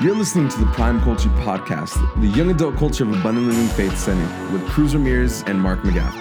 [0.00, 3.98] You're listening to the Prime Culture Podcast, the young adult culture of Abundant Living Faith
[3.98, 6.14] Center, with Cruz Ramirez and Mark McGath.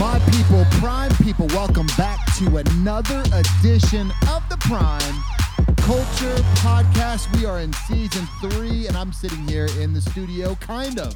[0.00, 5.14] My people, Prime people, welcome back to another edition of the Prime
[5.76, 7.32] Culture Podcast.
[7.38, 11.14] We are in season three, and I'm sitting here in the studio, kind of,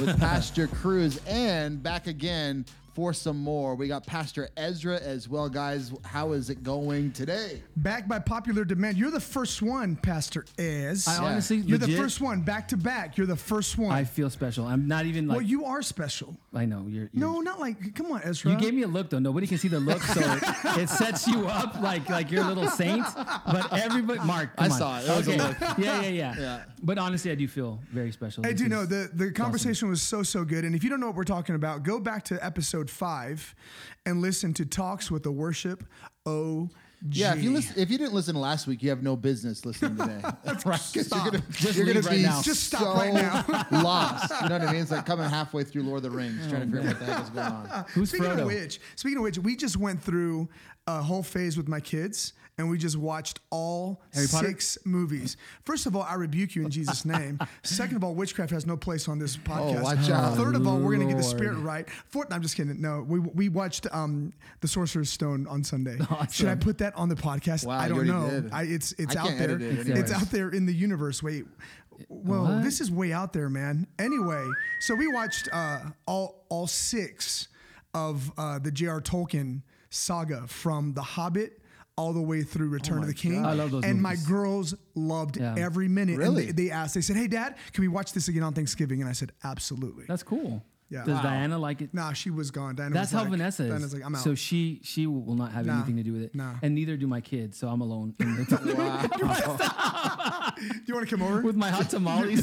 [0.00, 2.64] with Pastor Cruz, and back again
[3.00, 3.74] for some more.
[3.76, 5.90] We got Pastor Ezra as well, guys.
[6.04, 7.62] How is it going today?
[7.74, 8.98] Back by popular demand.
[8.98, 11.08] You're the first one, Pastor Ez.
[11.08, 13.16] I honestly, You're the first one, back to back.
[13.16, 13.90] You're the first one.
[13.90, 14.66] I feel special.
[14.66, 15.36] I'm not even like.
[15.38, 16.36] well, you are special.
[16.52, 17.04] I know you're.
[17.04, 17.94] you're No, not like.
[17.94, 18.52] Come on, Ezra.
[18.52, 19.18] You gave me a look though.
[19.18, 20.42] Nobody can see the look, so it,
[20.82, 23.06] it sets you up like like you're a little saint.
[23.46, 24.78] But everybody, Mark, come I on.
[24.78, 25.08] saw it.
[25.08, 25.38] It was a okay.
[25.48, 25.56] look.
[25.78, 26.62] Yeah, yeah, yeah, Yeah.
[26.82, 28.44] But honestly, I do feel very special.
[28.44, 31.00] I do because know the the conversation was so so good, and if you don't
[31.00, 33.54] know what we're talking about, go back to episode five
[34.04, 35.84] and listen to talks with the worship.
[36.26, 36.70] OG.
[37.12, 39.96] Yeah, if you listen, if you didn't listen last week, you have no business listening
[39.96, 40.20] today.
[40.44, 40.64] right?
[40.66, 41.24] 'Cause Stop.
[41.24, 42.42] You're gonna, Just you're gonna right be now.
[42.42, 43.66] Just stop so right now.
[43.82, 44.30] lost.
[44.42, 44.82] You know what I mean?
[44.82, 47.04] It's like coming halfway through Lord of the Rings, trying to figure out what the
[47.14, 47.84] heck is going on.
[47.94, 48.40] Who's speaking Frodo?
[48.40, 50.50] of which, speaking of which, we just went through
[50.86, 55.36] a whole phase with my kids, and we just watched all six movies.
[55.64, 57.38] First of all, I rebuke you in Jesus' name.
[57.62, 59.80] Second of all, witchcraft has no place on this podcast.
[59.80, 60.36] Oh, watch out.
[60.36, 61.88] Third of all, we're gonna get the spirit right.
[62.06, 62.80] Fourth, I'm just kidding.
[62.80, 65.98] No, we we watched um, the Sorcerer's Stone on Sunday.
[66.10, 66.28] Awesome.
[66.32, 67.64] Should I put that on the podcast?
[67.66, 68.48] Wow, I don't know.
[68.52, 69.50] I, it's it's I out there.
[69.56, 70.12] it it's anyways.
[70.12, 71.22] out there in the universe.
[71.22, 71.44] Wait.
[72.08, 72.62] Well, What?
[72.64, 73.86] this is way out there, man.
[73.98, 74.44] Anyway,
[74.80, 77.48] so we watched uh, all all six
[77.94, 79.00] of uh, the J.R.
[79.00, 81.60] Tolkien saga from The Hobbit
[82.00, 83.44] all the way through Return oh of the King.
[83.44, 85.54] I love those And my girls loved Yeah.
[85.58, 86.16] every minute.
[86.18, 86.46] Really?
[86.46, 89.08] They, they asked, they said, "Hey, Dad, can we watch this again on Thanksgiving?" And
[89.08, 90.62] I said, "Absolutely." That's cool.
[90.88, 91.04] Yeah.
[91.04, 91.22] Does Wow.
[91.22, 91.94] Diana like it?
[91.94, 92.74] nah, she was gone.
[92.74, 93.68] Diana That's was how like- Vanessa is.
[93.70, 95.76] Diana's like, "I'm out." So she she will not have Nah.
[95.76, 96.54] anything to do with it, Nah.
[96.62, 97.56] and neither do my kids.
[97.58, 98.56] So I'm alone in the Do
[100.86, 101.42] you want to come over?
[101.42, 102.42] with my hot tamales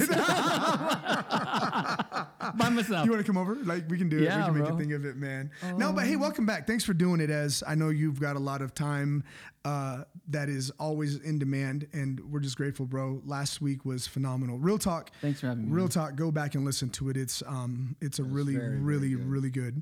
[2.56, 3.06] by myself.
[3.06, 3.56] You want to come over?
[3.56, 4.24] Like we can do it.
[4.24, 4.76] Yeah, we can make bro.
[4.76, 5.52] a thing of it, man.
[5.76, 6.68] no, but hey, welcome back.
[6.68, 7.30] Thanks for doing it.
[7.30, 9.24] As I know you've got a lot of time
[9.66, 13.22] uh, that is always in demand, and we're just grateful, bro.
[13.26, 14.58] Last week was phenomenal.
[14.58, 15.12] Real talk.
[15.22, 16.16] Thanks for having me, Real talk.
[16.16, 17.18] Go back and listen to it.
[17.18, 19.26] It's um, it's a really, very, very really, good.
[19.26, 19.82] really good.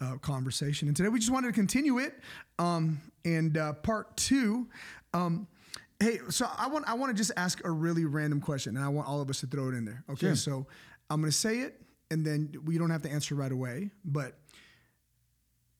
[0.00, 2.18] Uh, conversation, and today we just wanted to continue it.
[2.58, 4.68] Um, and uh, part two,
[5.14, 5.46] um,
[6.00, 8.88] hey, so I want I want to just ask a really random question, and I
[8.88, 10.02] want all of us to throw it in there.
[10.10, 10.36] Okay, Sure.
[10.36, 10.66] so
[11.10, 11.80] I'm going to say it,
[12.14, 13.90] and then we don't have to answer right away.
[14.04, 14.38] But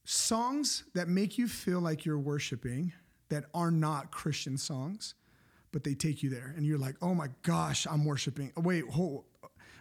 [0.02, 2.92] songs that make you feel like you're worshiping
[3.28, 5.14] that are not Christian songs,
[5.70, 8.52] but they take you there, and you're like, oh my gosh, I'm worshiping.
[8.56, 9.24] Wait, hold.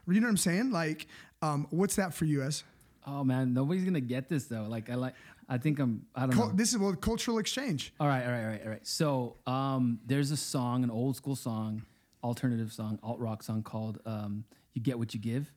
[0.07, 0.71] You know what I'm saying?
[0.71, 1.07] Like,
[1.41, 2.63] um, what's that for you, as?
[3.07, 4.65] Oh man, nobody's gonna get this though.
[4.69, 5.15] Like I like,
[5.49, 6.05] I think I'm.
[6.15, 6.53] I don't Cul- know.
[6.55, 7.93] this is well, cultural exchange.
[7.99, 8.87] All right, all right, all right, all right.
[8.87, 11.81] So um, there's a song, an old school song,
[12.23, 15.51] alternative song, alt rock song called um, "You Get What You Give"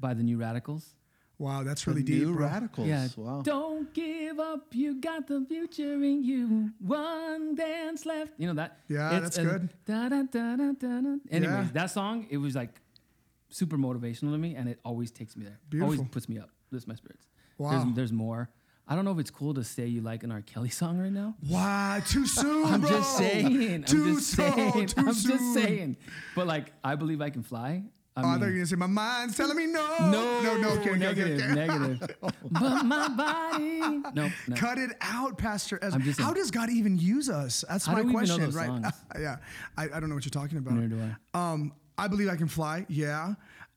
[0.00, 0.94] by the New Radicals.
[1.38, 2.22] Wow, that's really deep.
[2.26, 2.46] New bro.
[2.48, 2.86] radicals.
[2.86, 3.08] Yeah.
[3.16, 3.40] Wow.
[3.42, 4.66] Don't give up.
[4.72, 6.70] You got the future in you.
[6.80, 8.32] One dance left.
[8.36, 8.78] You know that.
[8.88, 9.70] Yeah, it's that's good.
[9.86, 11.16] Da, da, da, da, da, da.
[11.30, 11.66] Anyways, Yeah.
[11.72, 12.78] that song it was like
[13.48, 15.58] super motivational to me, and it always takes me there.
[15.80, 16.12] Always Beautiful.
[16.12, 16.50] puts me up.
[16.70, 17.26] Lifts my spirits.
[17.56, 17.70] Wow.
[17.84, 18.50] There's, there's more.
[18.86, 20.42] I don't know if it's cool to say you like an R.
[20.42, 21.36] Kelly song right now.
[21.48, 22.02] Why?
[22.06, 22.90] too soon, I'm bro.
[22.90, 23.74] just saying.
[23.76, 24.52] I'm Too just soon.
[24.52, 24.86] saying.
[24.88, 25.30] Too I'm soon.
[25.38, 25.96] just saying.
[26.34, 27.84] But like, I believe I can fly.
[28.20, 29.96] I Oh, I mean, thought you were gonna say my mind's telling me no.
[30.00, 30.68] no, no, no.
[30.80, 31.54] Okay, negative, okay, okay.
[31.54, 32.16] negative.
[32.50, 33.80] but my body.
[34.14, 34.56] No, no.
[34.56, 35.78] Cut it out, Pastor.
[35.82, 36.00] Ezra.
[36.00, 37.64] Just How does God even use us?
[37.68, 38.66] That's my do we even know question, right?
[38.82, 38.94] songs?
[39.20, 39.36] yeah,
[39.76, 40.74] I, I don't know what you're talking about.
[40.74, 41.02] Neither do
[41.34, 41.52] I.
[41.52, 42.86] Um, I believe I can fly.
[42.88, 43.34] Yeah.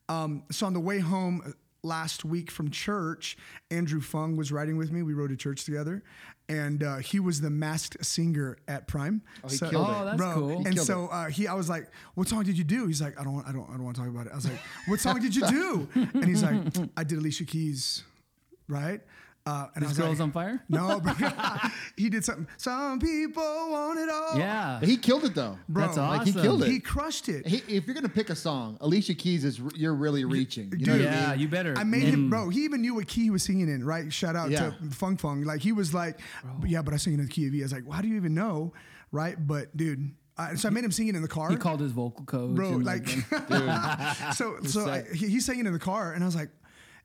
[0.08, 1.50] Um, so on the way home uh,
[1.82, 3.36] last week from church,
[3.70, 5.02] Andrew Fung was riding with me.
[5.02, 6.02] We rode to church together,
[6.48, 9.22] and uh, he was the masked singer at Prime.
[9.42, 9.76] Oh, he killed it.
[9.78, 10.34] Oh, that's bro.
[10.34, 10.48] cool.
[10.58, 13.18] He And so uh, he, I was like, "What song did you do?" He's like,
[13.18, 15.00] "I don't, I don't, I don't want to talk about it." I was like, "What
[15.00, 16.60] song did you do?" And he's like,
[16.96, 18.02] "I did Alicia Keys,
[18.68, 19.00] right?"
[19.46, 20.64] Uh, and I This was girl's like, on fire.
[20.70, 21.12] no, bro.
[21.98, 22.46] he did something.
[22.56, 24.38] Some people want it all.
[24.38, 24.80] Yeah.
[24.80, 25.58] He killed it though.
[25.68, 25.84] bro.
[25.84, 26.70] That's Like he killed it.
[26.70, 27.46] He crushed it.
[27.46, 30.72] He, if you're gonna pick a song, Alicia Keys is you're really reaching.
[30.78, 31.40] You know what I yeah, mean?
[31.40, 31.74] you better.
[31.76, 32.48] I made him, bro.
[32.48, 34.10] He even knew what key he was singing in, right?
[34.10, 34.70] Shout out Yeah.
[34.70, 35.42] to Fung Fung.
[35.42, 36.20] Like he was like,
[36.64, 37.60] yeah, but I sing it in the key of E.
[37.60, 38.72] I was like, well, how do you even know,
[39.12, 39.36] right?
[39.38, 41.92] But dude, uh, so I made him sing it in the car, He called his
[41.92, 42.54] vocal coach.
[42.54, 42.70] bro.
[42.72, 46.34] and, Like, and- so so I, he, he's singing in the car, and I was
[46.34, 46.48] like.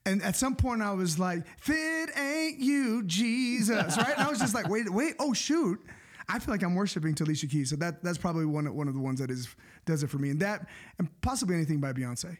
[0.05, 4.13] And at some point, I was like, "If it ain't you, Jesus," right?
[4.17, 5.79] And I was just like, "Wait, wait, oh shoot!"
[6.29, 8.87] I feel like I'm worshiping to Alicia Keys, so that that's probably one of, one
[8.87, 9.47] of the ones that is
[9.85, 10.67] does it for me, and that
[10.97, 12.37] and possibly anything by Beyonce.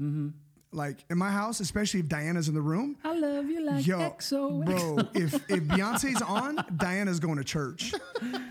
[0.00, 0.28] Mm-hmm.
[0.72, 3.98] Like in my house, especially if Diana's in the room, I love you like Yo,
[3.98, 4.64] XO.
[4.64, 7.94] bro, if if Beyonce's on, Diana's going to church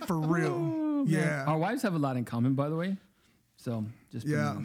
[0.08, 1.04] for real.
[1.08, 1.46] Yeah.
[1.46, 2.98] Our wives have a lot in common, by the way.
[3.58, 4.62] So just putting it Yeah.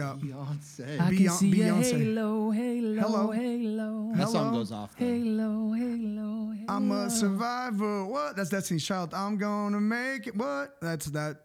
[0.00, 0.28] On there.
[0.30, 0.34] Yeah.
[0.36, 1.00] Beyonce.
[1.00, 1.90] I can Beyonce- see a Beyonce.
[1.98, 3.30] halo, halo, Hello.
[3.30, 4.58] halo, that song Hello.
[4.58, 4.94] goes off.
[4.98, 5.04] though.
[5.06, 6.64] halo, halo, halo.
[6.68, 8.04] I'm a survivor.
[8.06, 8.36] What?
[8.36, 9.14] That's Destiny's Child.
[9.14, 10.36] I'm gonna make it.
[10.36, 10.80] What?
[10.80, 11.42] That's that.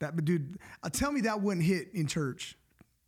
[0.00, 2.56] That but dude, uh, tell me that wouldn't hit in church.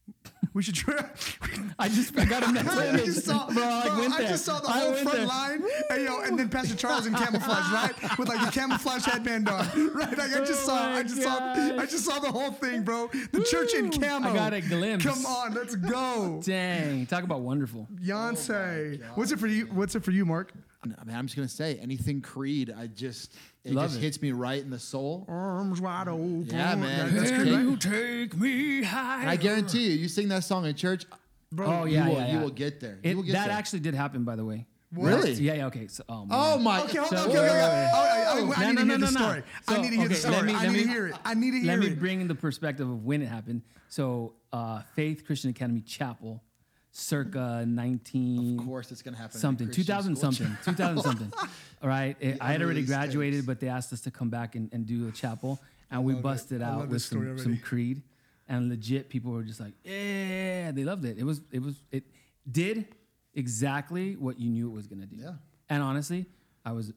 [0.54, 1.04] We should try.
[1.78, 3.04] I just I got a mental I image.
[3.04, 4.28] just saw, bro, I, bro, went I there.
[4.28, 5.26] just saw the I whole front there.
[5.26, 9.50] line, and, yo, and then Pastor Charles in camouflage, right, with like a camouflage headband
[9.50, 10.16] on, right?
[10.16, 13.08] Like I just Oh saw, I just saw, I just saw the whole thing, bro.
[13.32, 13.98] The church in Woo.
[13.98, 14.30] camo.
[14.30, 15.04] I got a glimpse.
[15.04, 17.86] Come on, let's go, Dang, talk about wonderful.
[17.94, 19.00] Beyonce.
[19.02, 19.66] Oh what's it for you?
[19.66, 20.52] What's it for you, Mark?
[21.00, 22.72] I mean, I'm just gonna say anything Creed.
[22.76, 23.34] I just
[23.64, 24.02] it Love just it.
[24.02, 25.24] hits me right in the soul.
[25.28, 26.46] Arms wide open.
[26.46, 27.14] Yeah, man.
[27.14, 29.22] That's Can good, you take me high?
[29.22, 31.04] And I guarantee you, you sing that song in church,
[31.50, 31.66] bro.
[31.66, 32.98] Oh you yeah, will, yeah, you will get there.
[33.02, 33.56] It, you will get that there.
[33.56, 34.66] actually did happen, by the way.
[34.92, 35.32] Really?
[35.32, 35.66] Yeah, yeah.
[35.66, 35.88] Okay.
[35.88, 36.28] So, oh, man.
[36.30, 36.80] Oh my!
[36.84, 37.28] Okay, hold So- on.
[37.28, 37.58] Okay, okay, okay.
[37.58, 39.26] wait, wait, Oh, I, I, I No, need to hear no, the no, no.
[39.26, 39.42] story.
[39.68, 40.42] I need to hear the story.
[40.42, 41.14] me- I let need to hear it.
[41.24, 43.62] I need to hear Let hear me bring in the perspective of when it happened.
[43.88, 46.42] So, uh, Faith Christian Academy Chapel,
[46.96, 49.38] circa 19 Of course, it's gonna happen.
[49.38, 51.32] something, 2000 something, 2000 something.
[51.82, 52.16] All right.
[52.20, 53.46] It- I had already graduated, tapes.
[53.46, 55.60] but they asked us to come back and, and do a chapel,
[55.90, 56.22] and we love it.
[56.22, 57.58] busted out with some, some.
[57.58, 58.02] Creed,
[58.48, 61.18] and legit people were just like, yeah, they loved it.
[61.18, 62.04] It was, it was, it
[62.50, 62.86] did
[63.34, 65.16] exactly what you knew it was gonna do.
[65.16, 65.32] Yeah.
[65.68, 66.26] And honestly,
[66.64, 66.92] I was,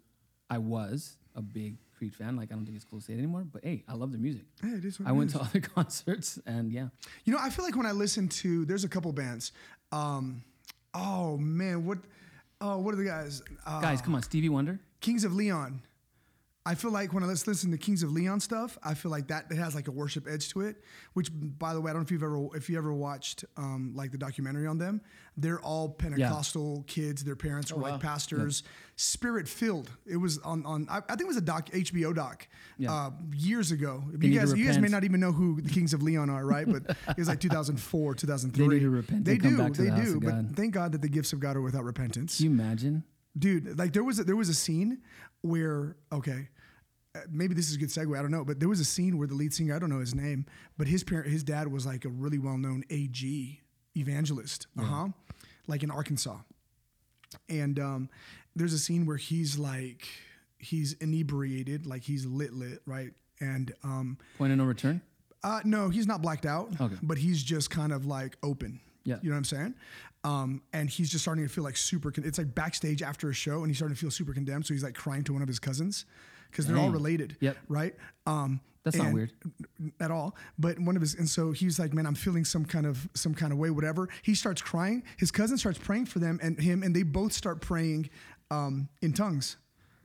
[0.50, 2.38] I was a big Creed fan.
[2.38, 4.22] Like I don't think it's cool to say it anymore, but hey, I love their
[4.22, 4.44] music.
[4.62, 5.34] Hey, it is what I it went is.
[5.36, 6.88] to other concerts, and yeah,
[7.25, 9.51] You know, I feel like when I listen to, there's a couple bands.
[9.91, 10.44] Um,
[10.94, 12.00] oh man, what?
[12.62, 13.41] Oh, what are the guys?
[13.65, 14.80] Uh, guys, come on, Stevie Wonder.
[15.01, 15.81] Kings of Leon.
[16.65, 19.29] I feel like when I let's listen to Kings of Leon stuff, I feel like
[19.29, 20.83] that it has like a worship edge to it.
[21.13, 23.94] Which, by the way, I don't know if you've ever if you ever watched um,
[23.95, 25.01] like the documentary on them.
[25.38, 27.23] They're all Pentecostal kids.
[27.23, 27.91] Their parents were wow.
[27.91, 28.63] like pastors,
[28.97, 29.89] spirit filled.
[30.06, 32.47] It was on on I, I think it was a doc HBO doc
[32.77, 32.94] Yeah.
[32.94, 34.03] uh, years ago.
[34.12, 36.45] need You guys you guys may not even know who the Kings of Leon are,
[36.45, 36.67] right?
[36.67, 38.67] But it was like 2004, 2003.
[38.67, 40.19] They need to repent They do, they the do.
[40.19, 43.03] But thank God that the gifts of God are without repentance Can you imagine?
[43.37, 44.99] Dude like there was a, there was a scene
[45.41, 46.49] where okay
[47.15, 49.17] uh, maybe this is a good segue i don't know but there was a scene
[49.17, 50.45] where the lead singer i don't know his name
[50.77, 53.59] but his parent his dad was like a really well-known ag
[53.95, 55.07] evangelist uh-huh
[55.67, 56.37] like in arkansas
[57.47, 58.09] and um,
[58.55, 60.07] there's a scene where he's like
[60.57, 65.01] he's inebriated like he's lit lit right and um, Point of no return.
[65.43, 66.95] uh, no, he's not blacked out, Okay.
[67.01, 68.81] but he's just kind of like open.
[69.04, 69.18] Yeah.
[69.22, 69.74] You know what I'm saying?
[70.24, 73.34] Um, and he's just starting to feel like super, con- it's like backstage after a
[73.34, 74.66] show and he's starting to feel super condemned.
[74.66, 76.06] So he's like crying to one of his cousins
[76.51, 77.38] because they're all related.
[77.40, 77.57] Yep.
[77.69, 77.96] Right.
[78.25, 79.31] Um, That's not weird.
[80.00, 80.36] at all.
[80.57, 83.34] But one of his, and so he's like, man, I'm feeling some kind of, some
[83.34, 84.10] kind of way, whatever.
[84.24, 85.04] He starts crying.
[85.18, 88.10] His cousin starts praying for them and him, and they both start praying
[88.51, 89.57] um, in tongues.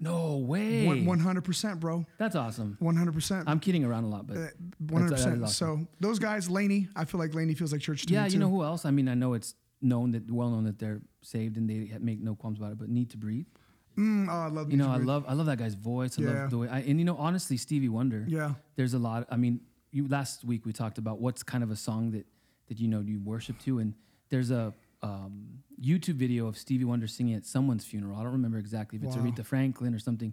[0.05, 0.87] No way.
[0.87, 2.05] 100%, bro.
[2.19, 2.77] That's awesome.
[2.81, 3.45] 100%.
[3.47, 4.47] I'm kidding around a lot, but Uh,
[4.79, 5.49] One hundred percent.
[5.49, 8.39] So those guys, Laney, I feel like Laney feels like church to yeah, me you
[8.39, 8.85] know who else?
[8.85, 12.21] I mean, I know it's known that well known that they're saved and they make
[12.21, 12.79] no qualms about it.
[12.79, 13.47] But need to breathe.
[13.99, 15.07] Mm, oh, I love You know, I Breathe.
[15.09, 16.19] love I love that guy's voice.
[16.19, 16.31] I Yeah.
[16.43, 16.69] love the way.
[16.69, 18.25] I, and you know, honestly, Stevie Wonder.
[18.29, 18.55] Yeah.
[18.77, 19.27] There's a lot.
[19.31, 19.61] I mean,
[19.93, 22.27] you last week we talked about what's kind of a song that
[22.69, 23.95] that you know you worship to, and
[24.31, 24.75] there's a
[25.05, 25.49] um,
[25.81, 28.17] YouTube video of Stevie Wonder singing at someone's funeral.
[28.19, 29.25] I don't remember exactly if it's Wow.
[29.25, 30.33] Aretha Franklin or something.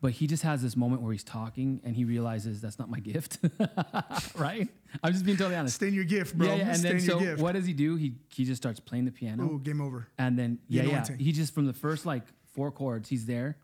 [0.00, 3.00] But he just has this moment where he's talking and he realizes that's not my
[3.00, 3.38] gift,
[4.36, 4.68] right?
[5.02, 5.76] I'm just being totally honest.
[5.76, 6.48] Stay in your gift, bro.
[6.48, 6.68] Yeah, yeah.
[6.68, 7.40] And Stay then in your so gift.
[7.42, 7.96] what does he do?
[7.96, 9.44] He he just starts playing the piano.
[9.44, 10.06] Ooh, game over.
[10.18, 11.06] And then yeah, yeah.
[11.18, 12.22] He just from the first like
[12.52, 13.56] four chords, he's there.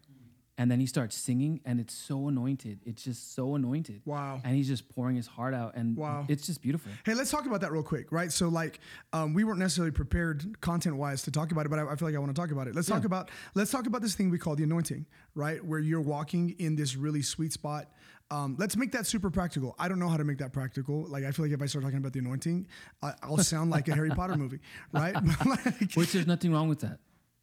[0.60, 2.80] And then he starts singing and it's so anointed.
[2.84, 4.02] It's just so anointed.
[4.04, 4.42] Wow.
[4.44, 6.26] And he's just pouring his heart out and Wow.
[6.28, 6.92] it's just beautiful.
[7.06, 8.30] Hey, let's talk about that real quick, right?
[8.30, 8.78] So, like,
[9.14, 12.14] um, we weren't necessarily prepared content-wise to talk about it, but I, I feel like
[12.14, 12.74] I want to talk about it.
[12.74, 15.64] Let's talk about let's talk about this thing we call the anointing, right?
[15.64, 17.88] Where you're walking in this really sweet spot.
[18.30, 19.74] Um, let's make that super practical.
[19.78, 21.06] I don't know how to make that practical.
[21.08, 22.66] Like, I feel like if I start talking about the anointing,
[23.02, 24.60] I, I'll sound like a Harry Potter movie,
[24.92, 25.14] right?
[25.46, 26.98] like, Which there's nothing wrong with that.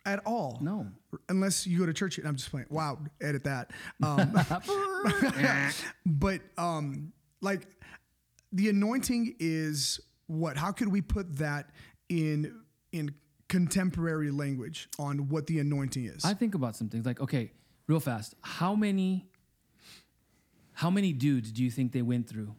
[0.08, 0.58] At all.
[0.62, 0.88] No.
[1.30, 2.18] Unless you go to church.
[2.18, 2.68] and I'm just playing.
[2.70, 3.72] Wow, edit that.
[4.02, 4.34] Um,
[6.06, 7.12] but um,
[7.42, 7.68] like
[8.52, 10.58] the anointing is what?
[10.58, 11.70] How could we put that
[12.10, 12.62] in
[12.92, 13.14] in
[13.50, 16.26] contemporary language on what the anointing is?
[16.26, 17.52] I think about some things like, okay,
[17.88, 18.34] real fast.
[18.42, 19.30] How many
[20.74, 22.56] how many dudes do you think they went through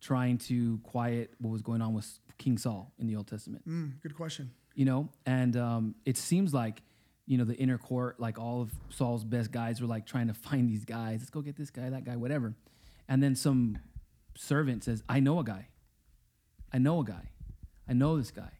[0.00, 3.66] trying to quiet what was going on with King Saul in the Old Testament?
[3.68, 4.52] Mm, good question.
[4.74, 5.08] You know?
[5.26, 6.82] And um, it seems like
[7.26, 10.34] you know the inner court like all of saul's best guys were like trying to
[10.34, 11.20] find these guys.
[11.20, 12.54] Let's go get this guy that guy whatever.
[13.08, 13.78] And then some
[14.36, 15.68] servant says i know a guy.
[16.72, 17.28] I know a guy.
[17.88, 18.50] I know this guy.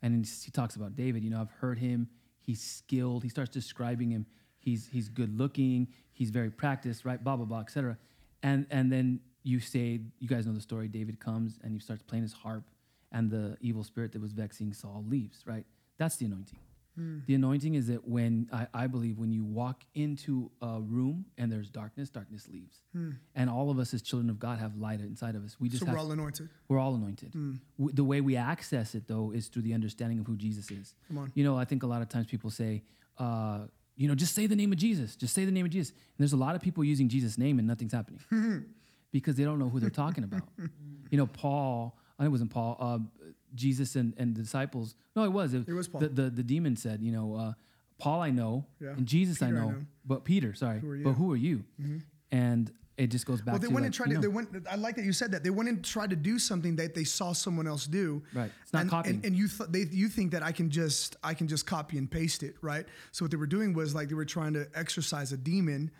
[0.00, 1.22] And he talks about david.
[1.22, 2.08] You know i've heard him.
[2.40, 3.22] He's skilled.
[3.22, 4.26] He starts describing him.
[4.58, 5.88] He's he's good looking.
[6.12, 7.22] He's very practiced right?
[7.22, 7.96] Blah blah blah etc
[8.42, 10.88] and and then you say you guys know the story.
[10.88, 12.64] David comes and he starts playing his harp,
[13.12, 15.42] and the evil spirit that was vexing Saul leaves.
[15.46, 15.64] Right,
[15.98, 16.58] that's the anointing.
[16.96, 17.18] Hmm.
[17.26, 21.50] The anointing is that when I, I believe when you walk into a room and
[21.52, 23.10] there's darkness, darkness leaves, hmm.
[23.36, 25.56] and all of us as children of God have light inside of us.
[25.60, 26.48] We just So have we're all anointed.
[26.66, 27.32] we're all anointed.
[27.32, 27.54] Hmm.
[27.78, 30.94] W- the way we access it, though, is through the understanding of who Jesus is.
[31.06, 31.32] Come on.
[31.36, 32.82] You know, I think a lot of times people say,
[33.18, 33.60] uh,
[33.96, 35.14] you know, just say the name of Jesus.
[35.16, 35.90] Just say the name of Jesus.
[35.90, 38.20] And there's a lot of people using Jesus' name and nothing's happening
[39.12, 40.42] because they don't know who they're talking about.
[41.10, 42.98] you know, Paul, I think it wasn't Paul, uh,
[43.54, 44.94] Jesus and, and the disciples.
[45.14, 45.54] No, it was.
[45.54, 46.00] It was Paul.
[46.02, 47.52] The, the, the demon said, you know, uh,
[47.98, 48.90] Paul I know, Yeah.
[48.90, 49.78] and Jesus I Peter I know, know.
[50.04, 51.64] but Peter, sorry, Who but who are you?
[52.30, 54.14] And it just goes back Well, they to went like, and tried to.
[54.14, 54.66] know, They went.
[54.70, 55.44] I like that you said that.
[55.44, 58.22] They went and tried to do something that they saw someone else do.
[58.34, 58.50] Right.
[58.62, 59.16] It's not and, copying.
[59.16, 61.96] And, and you th- they you think that I can just I can just copy
[61.96, 62.86] and paste it, right?
[63.12, 65.90] So what they were doing was like they were trying to exorcise a demon.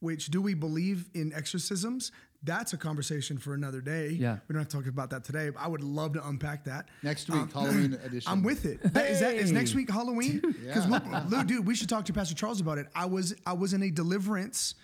[0.00, 2.12] Which do we believe in exorcisms?
[2.44, 4.10] That's a conversation for another day.
[4.10, 4.38] Yeah.
[4.46, 5.50] we don't have to talk about that today.
[5.50, 8.30] But I would love to unpack that Next week, Halloween edition.
[8.30, 8.80] I'm with it.
[8.94, 10.40] That- Is that is next week Halloween?
[10.40, 11.24] Because Yeah.
[11.28, 12.86] Lou, dude, we should talk to Pastor Charles about it.
[12.94, 14.76] I was I was in a deliverance,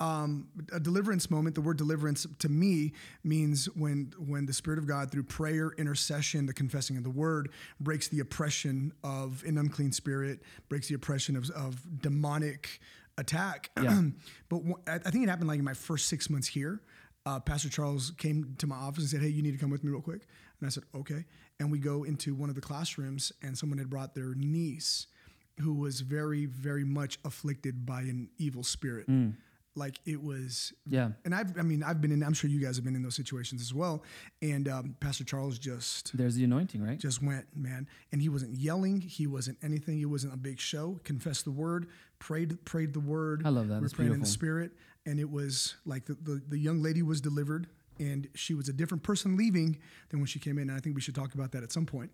[0.00, 1.54] um, a deliverance moment.
[1.54, 6.46] The word deliverance to me means when when the Spirit of God through prayer, intercession,
[6.46, 11.36] the confessing of the Word breaks the oppression of an unclean spirit, breaks the oppression
[11.36, 12.80] of, of demonic
[13.18, 13.70] attack.
[13.80, 14.00] Yeah.
[14.48, 16.80] but wh- I I think it happened like in my first six months here.
[17.26, 19.82] Uh, Pastor Charles came to my office and said, "Hey, you need to come with
[19.82, 20.26] me real quick."
[20.60, 21.24] And I said, "Okay."
[21.58, 25.06] And we go into one of the classrooms, and someone had brought their niece,
[25.60, 29.08] who was very, very much afflicted by an evil spirit.
[29.76, 31.10] Like it was, Yeah.
[31.24, 32.22] And I've, I mean, I've been in.
[32.22, 34.04] I'm sure you guys have been in those situations as well.
[34.40, 36.96] And um, Pastor Charles just there's the anointing, right?
[36.96, 37.88] just went, man.
[38.12, 39.00] And he wasn't yelling.
[39.00, 39.96] He wasn't anything.
[39.98, 41.00] He wasn't a big show.
[41.02, 41.88] Confessed the word,
[42.20, 43.42] prayed, prayed the word.
[43.44, 43.74] I love that.
[43.74, 44.32] We were That's praying in the beautiful.
[44.32, 44.72] spirit,
[45.06, 47.66] and it was like the, the the young lady was delivered,
[47.98, 49.78] and she was a different person leaving
[50.10, 50.68] than when she came in.
[50.70, 52.10] And I think we should talk about that at some point.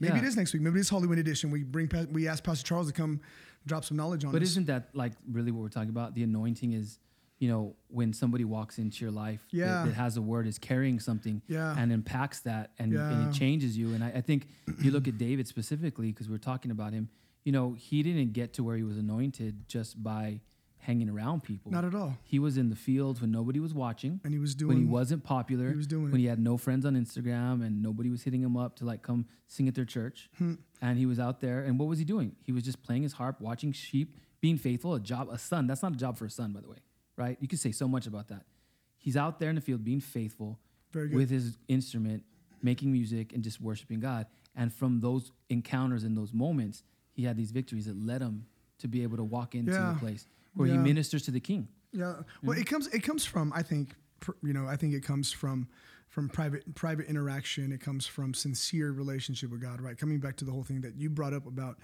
[0.00, 0.20] Maybe Yeah.
[0.22, 0.62] it is next week.
[0.62, 1.50] Maybe it's Halloween edition.
[1.50, 3.20] We bring we ask Pastor Charles to come
[3.66, 4.32] drop some knowledge on it.
[4.32, 4.48] But us.
[4.50, 6.14] isn't that like really what we're talking about?
[6.14, 6.98] The anointing is,
[7.38, 9.84] you know, when somebody walks into your life that- Yeah.
[9.84, 11.76] that, has a word, is carrying something Yeah.
[11.78, 13.94] and impacts that and, and it changes you.
[13.94, 14.48] And I, I think
[14.80, 17.08] you look at David specifically, because we're talking about him,
[17.44, 20.40] you know, he didn't get to where he was anointed just by
[20.82, 21.70] hanging around people.
[21.70, 22.16] Not at all.
[22.24, 24.20] He was in the fields when nobody was watching.
[24.24, 25.70] And he was doing when he wasn't popular.
[25.70, 26.18] he was doing when it.
[26.18, 29.26] he had no friends on Instagram and nobody was hitting him up to like come
[29.46, 30.28] sing at their church.
[30.38, 30.54] Hmm.
[30.80, 31.60] And he was out there.
[31.60, 32.34] And what was he doing?
[32.42, 34.94] He was just playing his harp, watching sheep, being faithful.
[34.94, 35.66] A job, a son.
[35.68, 36.78] That's not a job for a son, by the way,
[37.16, 37.36] right?
[37.40, 38.42] You could say so much about that.
[38.98, 40.58] He's out there in the field being faithful
[40.92, 41.16] Very good.
[41.16, 42.24] with his instrument,
[42.60, 44.26] making music and just worshiping God.
[44.56, 48.46] And from those encounters and those moments, he had these victories that led him
[48.78, 49.94] to be able to walk into Yeah.
[49.94, 51.68] a place where he ministers to the king.
[51.92, 52.16] Yeah.
[52.42, 53.94] Well, it comes it comes from I think
[54.42, 55.68] you know I think it comes from
[56.08, 57.72] from private private interaction.
[57.72, 59.80] It comes from sincere relationship with God.
[59.80, 59.96] Right.
[59.96, 61.78] Coming back to the whole thing that you brought up about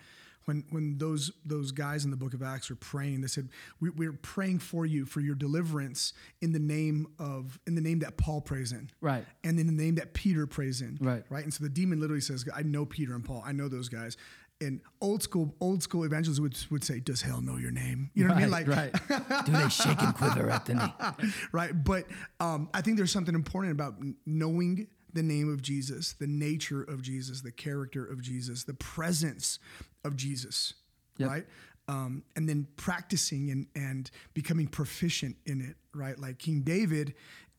[0.49, 3.91] when when those those guys in the Book of Acts are praying, they said we,
[3.91, 8.17] we're praying for you for your deliverance in the name of in the name that
[8.17, 8.91] Paul prays in.
[9.01, 9.25] Right.
[9.45, 10.99] And in the name that Peter prays in.
[11.01, 11.23] Right.
[11.29, 11.45] Right.
[11.45, 13.43] And so the demon literally says, I know Peter and Paul.
[13.45, 14.17] I know those guys.
[14.61, 18.11] And old school old school evangelists would, would say, Does hell know your name?
[18.15, 18.51] You know what I mean?
[18.51, 18.93] Like right.
[19.47, 21.31] Do they shake and quiver at the knee?
[21.53, 21.73] right?
[21.85, 22.07] But
[22.41, 23.95] um, I think there's something important about
[24.27, 29.59] knowing the name of Jesus, the nature of Jesus, the character of Jesus, the presence
[30.05, 30.75] of Jesus,
[31.19, 31.29] Yep.
[31.31, 31.47] right?
[31.89, 36.19] Um, and then practicing and, and becoming proficient in it, right?
[36.19, 37.15] Like King David,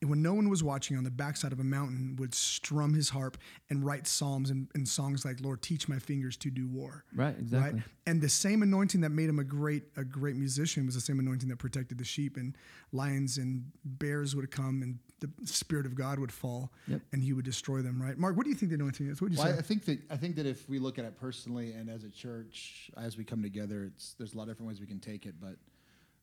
[0.08, 3.36] when no one was watching on the backside of a mountain, would strum his harp
[3.68, 7.04] and write psalms and, and songs like, Lord, teach my fingers to do war.
[7.14, 7.82] Right, exactly.
[8.06, 11.18] And the same anointing that made him a great a great musician was the same
[11.18, 12.56] anointing that protected the sheep and
[12.92, 17.02] lions and bears would come and the spirit of God would fall Yep.
[17.12, 18.00] and he would destroy them.
[18.00, 18.38] Right, Mark?
[18.38, 19.20] What do you think the anointing is?
[19.20, 19.58] What would you Well, say?
[19.58, 22.08] I think that I think that if we look at it personally and as a
[22.10, 25.26] church, as we come together, it's there's a lot of different ways we can take
[25.26, 25.34] it.
[25.38, 25.56] But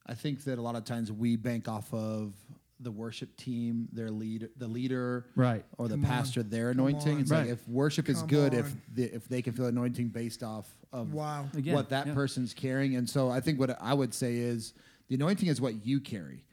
[0.07, 2.33] I think that a lot of times we bank off of
[2.79, 5.65] the worship team, their lead, the leader, Right.
[5.77, 6.09] or the Come on.
[6.11, 7.15] pastor, their Come anointing.
[7.15, 7.21] on.
[7.21, 7.41] It's Right.
[7.41, 8.81] like if worship is Come good, if on.
[8.93, 11.49] the, if they can feel anointing based off of Wow.
[11.55, 12.13] Again, what that yeah.
[12.13, 14.73] person's carrying, and so I think what I would say is
[15.07, 16.43] the anointing is what you carry.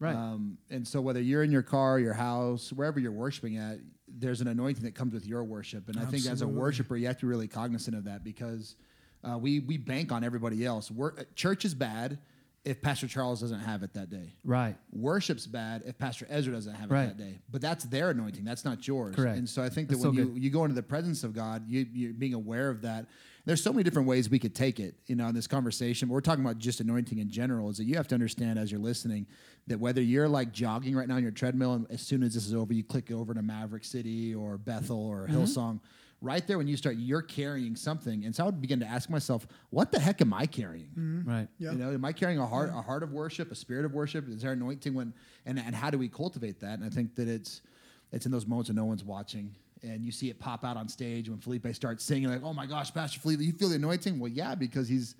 [0.00, 0.16] Right.
[0.16, 4.40] Um, and so whether you're in your car, your house, wherever you're worshiping at, there's
[4.40, 5.88] an anointing that comes with your worship.
[5.88, 6.60] And I think as a Absolutely.
[6.60, 8.74] worshiper, you have to be really cognizant of that because
[9.22, 10.90] uh, we we bank on everybody else.
[10.90, 12.18] Wor- church is bad
[12.64, 14.32] if Pastor Charles doesn't have it that day.
[14.42, 14.74] Right.
[14.90, 17.06] Worship's bad if Pastor Ezra doesn't have it Right.
[17.06, 17.38] that day.
[17.50, 18.44] But that's their anointing.
[18.44, 19.14] That's not yours.
[19.14, 19.36] Correct.
[19.36, 20.42] And so I think that That's when so you, good.
[20.42, 23.06] you go into the presence of God, you, you're being aware of that.
[23.44, 26.08] There's so many different ways we could take it, you know, in this conversation.
[26.08, 27.68] But we're talking about just anointing in general.
[27.68, 29.26] Is that you have to understand as you're listening
[29.66, 32.46] that whether you're like jogging right now on your treadmill, and as soon as this
[32.46, 35.36] is over, you click over to Maverick City or Bethel or Mm-hmm.
[35.36, 35.80] Hillsong.
[36.24, 39.10] Right there, when you start, you're carrying something, and so I would begin to ask
[39.10, 41.28] myself, "What the heck am I carrying?" Mm-hmm.
[41.28, 41.48] Right.
[41.58, 41.72] Yeah.
[41.72, 44.28] You know, am I carrying a heart, a heart of worship, a spirit of worship?
[44.28, 45.12] Is there anointing when,
[45.44, 46.78] and, and how do we cultivate that?
[46.78, 47.60] And I think that it's,
[48.10, 49.54] it's in those moments when no one's watching
[49.84, 52.66] and you see it pop out on stage when Felipe starts singing like, "Oh my
[52.66, 55.14] gosh, Pastor Felipe, you feel the anointing?" Well, yeah, because he's,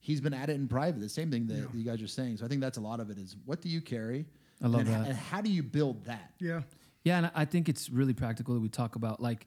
[0.00, 1.00] he's been at it in private.
[1.00, 2.36] The same thing that, that you guys are saying.
[2.36, 4.26] So I think that's a lot of it is what do you carry?
[4.62, 5.06] I love and, that.
[5.08, 6.32] And how do you build that?
[6.38, 6.62] Yeah.
[7.04, 9.46] Yeah, and I think it's really practical that we talk about like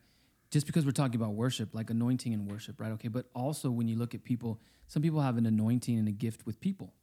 [0.52, 2.92] just because we're talking about worship, like anointing and worship, right?
[2.94, 6.12] Okay, but also when you look at people, some people have an anointing and a
[6.12, 6.94] gift with people.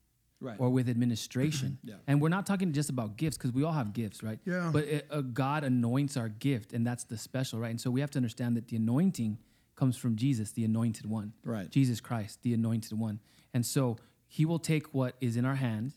[0.40, 0.56] Right.
[0.58, 1.78] Or with administration.
[1.84, 1.94] Yeah.
[2.08, 4.40] And we're not talking just about gifts because we all have gifts, right?
[4.44, 4.70] Yeah.
[4.72, 7.70] But it, uh, God anoints our gift, and that's the special, right?
[7.70, 9.38] And so we have to understand that the anointing
[9.76, 11.32] comes from Jesus, the anointed one.
[11.44, 11.70] Right.
[11.70, 13.20] Jesus Christ, the anointed one.
[13.54, 15.92] And so he will take what is in our hand,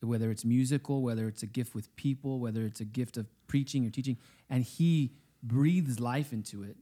[0.00, 3.86] whether it's musical, whether it's a gift with people, whether it's a gift of preaching
[3.86, 4.16] or teaching,
[4.48, 6.76] and he breathes life into it.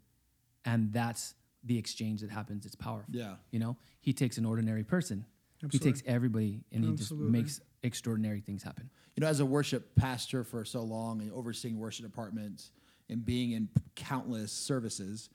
[0.64, 1.34] And that's
[1.64, 2.66] the exchange that happens.
[2.66, 3.12] It's powerful.
[3.14, 3.34] Yeah.
[3.50, 5.24] You know, he takes an ordinary person,
[5.70, 8.90] he takes everybody, and he just makes extraordinary things happen.
[9.16, 12.72] you know, as a worship pastor for so long and overseeing worship departments
[13.08, 15.30] and being in countless services,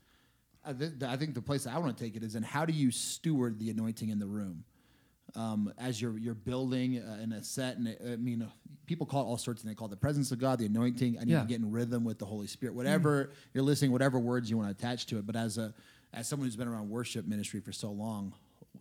[0.64, 2.74] I, th- I think the place I want to take it is in how do
[2.74, 4.64] you steward the anointing in the room
[5.36, 7.78] um, as you're you're building uh, in a set.
[7.78, 8.50] And it, I mean, uh,
[8.86, 11.18] people call it all sorts, and they call it the presence of God, the anointing.
[11.20, 11.42] I need Yeah.
[11.42, 12.76] to get in rhythm with the Holy Spirit.
[12.76, 15.26] Whatever you're listening, whatever words you want to attach to it.
[15.26, 15.74] But as a
[16.14, 18.34] as someone who's been around worship ministry for so long,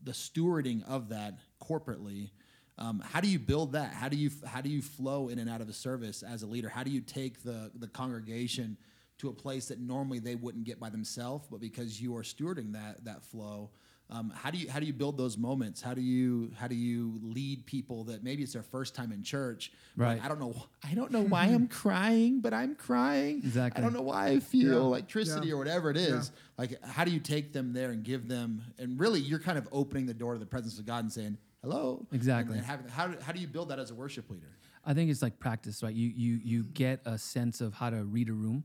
[0.02, 2.30] the stewarding of that corporately.
[2.78, 3.92] Um, how do you build that?
[3.92, 6.46] How do you how do you flow in and out of a service as a
[6.46, 6.68] leader?
[6.70, 8.78] How do you take the the congregation
[9.18, 12.72] to a place that normally they wouldn't get by themselves, but because you are stewarding
[12.72, 13.68] that that flow,
[14.10, 15.80] um, how do you how do you build those moments?
[15.80, 19.22] How do you how do you lead people that maybe it's their first time in
[19.22, 19.72] church?
[19.96, 20.20] but Right.
[20.24, 20.54] I don't know.
[20.84, 23.38] I don't know why I'm crying, but I'm crying.
[23.38, 23.80] Exactly.
[23.80, 24.80] I don't know why I feel Yeah.
[24.80, 25.54] electricity Yeah.
[25.54, 26.32] or whatever it is.
[26.58, 28.62] Like, how do you take them there and give them?
[28.78, 31.38] And really, you're kind of opening the door to the presence of God and saying
[31.62, 32.06] hello.
[32.12, 32.58] Exactly.
[32.58, 34.48] And, and having, how, how do you build that as a worship leader?
[34.84, 35.94] I think it's like practice, right?
[35.94, 38.64] You you you get a sense of how to read a room.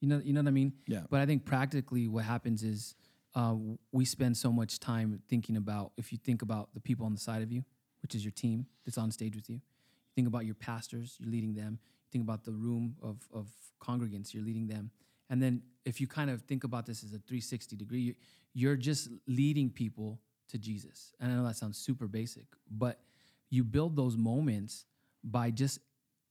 [0.00, 0.72] You know you know what I mean?
[0.86, 1.00] Yeah.
[1.10, 2.94] But I think practically what happens is
[3.36, 3.54] uh,
[3.92, 7.20] we spend so much time thinking about if you think about the people on the
[7.20, 7.62] side of you,
[8.02, 9.56] which is your team that's on stage with you.
[9.56, 11.72] You think about your pastors, you're leading them.
[12.04, 13.46] You think about the room of of
[13.80, 14.90] congregants, you're leading them.
[15.28, 18.14] And then if you kind of think about this as a 360 degree, you-
[18.54, 20.18] you're just leading people
[20.48, 21.12] to Jesus.
[21.20, 23.02] And I know that sounds super basic, but
[23.50, 24.86] you build those moments
[25.22, 25.78] by just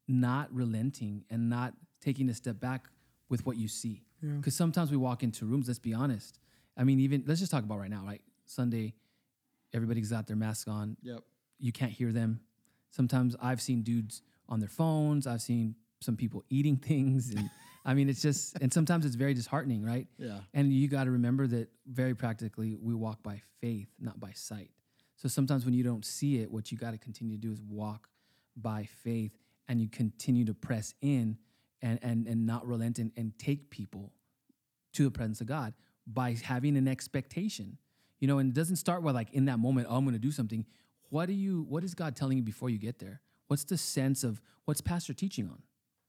[0.07, 2.89] not relenting and not taking a step back
[3.29, 4.05] with what you see.
[4.37, 6.39] Because sometimes we walk into rooms, let's be honest.
[6.77, 8.21] I mean, even let's just talk about right now, right?
[8.45, 8.93] Sunday,
[9.73, 10.97] everybody's got their mask on.
[11.01, 11.21] Yep.
[11.59, 12.41] You can't hear them.
[12.91, 15.27] Sometimes I've seen dudes on their phones.
[15.27, 17.33] I've seen some people eating things.
[17.33, 17.49] And
[17.85, 20.07] I mean, it's just, and sometimes it's very disheartening, right?
[20.17, 20.39] Yeah.
[20.53, 24.71] And you got to remember that very practically, we walk by faith, not by sight.
[25.17, 27.61] So sometimes when you don't see it, what you got to continue to do is
[27.61, 28.09] walk
[28.57, 29.31] by faith
[29.67, 31.37] and you continue to press in
[31.81, 34.11] and, and, and not relent and, and take people
[34.93, 35.73] to the presence of God
[36.07, 37.77] by having an expectation.
[38.19, 40.19] You know, and it doesn't start with like in that moment, oh, I'm going to
[40.19, 40.65] do something.
[41.09, 43.21] What do you what is God telling you before you get there?
[43.47, 45.61] What's the sense of what's pastor teaching on?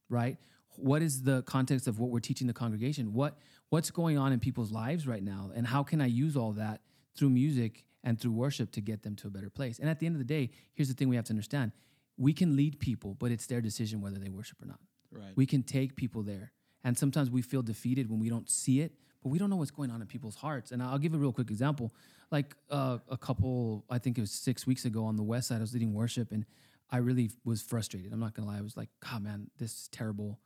[0.09, 0.39] Right?
[0.77, 3.13] What is the context of what we're teaching the congregation?
[3.13, 3.39] What
[3.71, 5.51] what's going on in people's lives right now?
[5.55, 6.81] And how can I use all that
[7.17, 9.79] through music and through worship to get them to a better place?
[9.79, 11.73] And at the end of the day, here's the thing we have to understand.
[12.17, 14.81] We can lead people, but it's their decision whether they worship or not.
[15.11, 15.33] Right.
[15.37, 16.53] We can take people there.
[16.85, 18.93] And sometimes we feel defeated when we don't see it,
[19.27, 20.71] but we don't know what's going on in people's hearts.
[20.71, 21.93] And I'll give a real quick example.
[22.31, 25.57] Like uh, a couple, I think it was six weeks ago on the West Side,
[25.57, 26.47] I was leading worship and
[26.93, 28.13] I really was frustrated.
[28.13, 28.59] I'm not gonna lie.
[28.59, 30.39] I was like, God, man, this is terrible.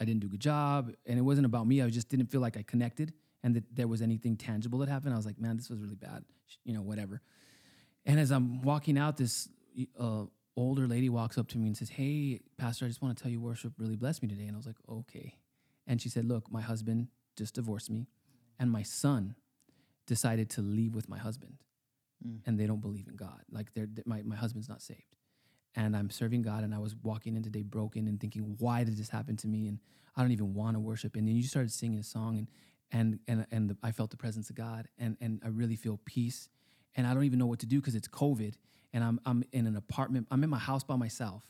[0.00, 0.90] I didn't do a good job.
[1.04, 1.82] And it wasn't about me.
[1.82, 5.12] I just didn't feel like I connected and that there was anything tangible that happened.
[5.12, 6.24] I was like, man, this was really bad.
[6.64, 7.20] You know, whatever.
[8.06, 9.50] And as I'm walking out, this
[10.00, 10.22] uh,
[10.56, 13.30] older lady walks up to me and says, Hey, Pastor, I just want to tell
[13.30, 14.46] you worship really blessed me today.
[14.46, 15.36] And I was like, Okay.
[15.86, 18.08] And she said, Look, my husband just divorced me,
[18.58, 19.36] and my son
[20.06, 21.56] decided to leave with my husband,
[22.26, 22.38] mm.
[22.46, 23.42] and they don't believe in God.
[23.50, 25.16] Like, they're, they- my, my husband's not saved.
[25.76, 28.96] And I'm serving God, and I was walking in today broken and thinking, Why did
[28.96, 29.66] this happen to me?
[29.66, 29.80] And
[30.16, 31.16] I don't even want to worship.
[31.16, 32.48] And then you started singing a song, and
[32.92, 35.98] and and and the, I felt the presence of God, and and I really feel
[36.04, 36.48] peace
[36.96, 38.54] and I don't even know what to do because it's COVID,
[38.92, 40.28] and I'm I'm in an apartment.
[40.30, 41.44] I'm in my house by myself,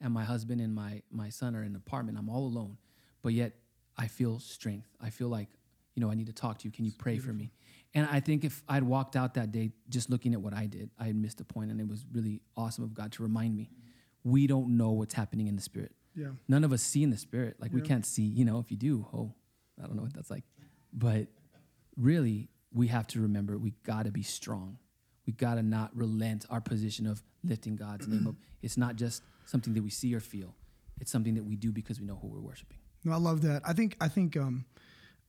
[0.00, 2.18] and my husband and my my son are in an apartment.
[2.18, 2.78] I'm all alone,
[3.22, 3.54] but yet
[3.96, 4.88] I feel strength.
[5.00, 5.48] I feel like
[5.94, 6.72] you know I need to talk to you.
[6.72, 7.52] Can you pray for me?
[7.94, 10.90] And I think if I'd walked out that day just looking at what I did,
[10.98, 13.70] I had missed a point, and it was really awesome of God to remind me,
[14.24, 15.92] we don't know what's happening in the spirit.
[16.16, 16.28] Yeah.
[16.48, 17.56] None of us see in the spirit.
[17.60, 19.32] Like we can't see, you know, if you do, oh,
[19.82, 20.44] I don't know what that's like.
[20.92, 21.28] But
[21.96, 24.78] really, we have to remember we got to be strong.
[25.26, 28.34] We got to not relent our position of lifting God's name up.
[28.62, 30.54] It's not just something that we see or feel.
[30.98, 32.78] It's something that we do because we know who we're worshiping.
[33.04, 33.62] No, I love that.
[33.64, 34.64] I think I think um,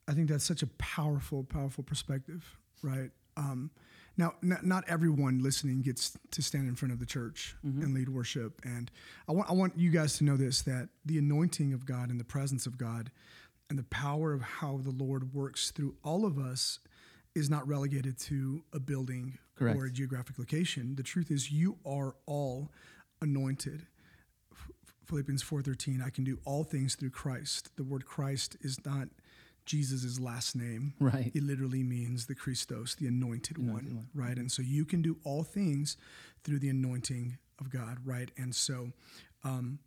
[0.07, 3.11] I think that's such a powerful, powerful perspective, right?
[3.37, 3.71] Um,
[4.17, 8.07] now, n- not everyone listening gets to stand in front of the church and lead
[8.07, 8.89] worship, and
[9.27, 12.19] I want I want you guys to know this: that the anointing of God and
[12.19, 13.11] the presence of God,
[13.69, 16.79] and the power of how the Lord works through all of us,
[17.35, 19.77] is not relegated to a building Correct.
[19.77, 20.95] or a geographic location.
[20.95, 22.71] The truth is, you are all
[23.21, 23.85] anointed.
[25.05, 27.69] Philippians 4:13 I can do all things through Christ.
[27.75, 29.09] The word Christ is not
[29.65, 30.93] Jesus' last name.
[30.99, 31.31] Right.
[31.33, 34.37] It literally means the Christos, the anointed, one, right?
[34.37, 35.97] And so you can do all things
[36.43, 38.29] through the anointing of God, right?
[38.37, 38.91] And so
[39.43, 39.79] um,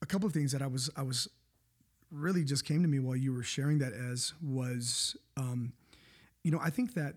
[0.00, 1.28] a couple of things that I was I was
[2.10, 5.72] really just came to me while you were sharing that as was um,
[6.42, 7.16] you know, I think that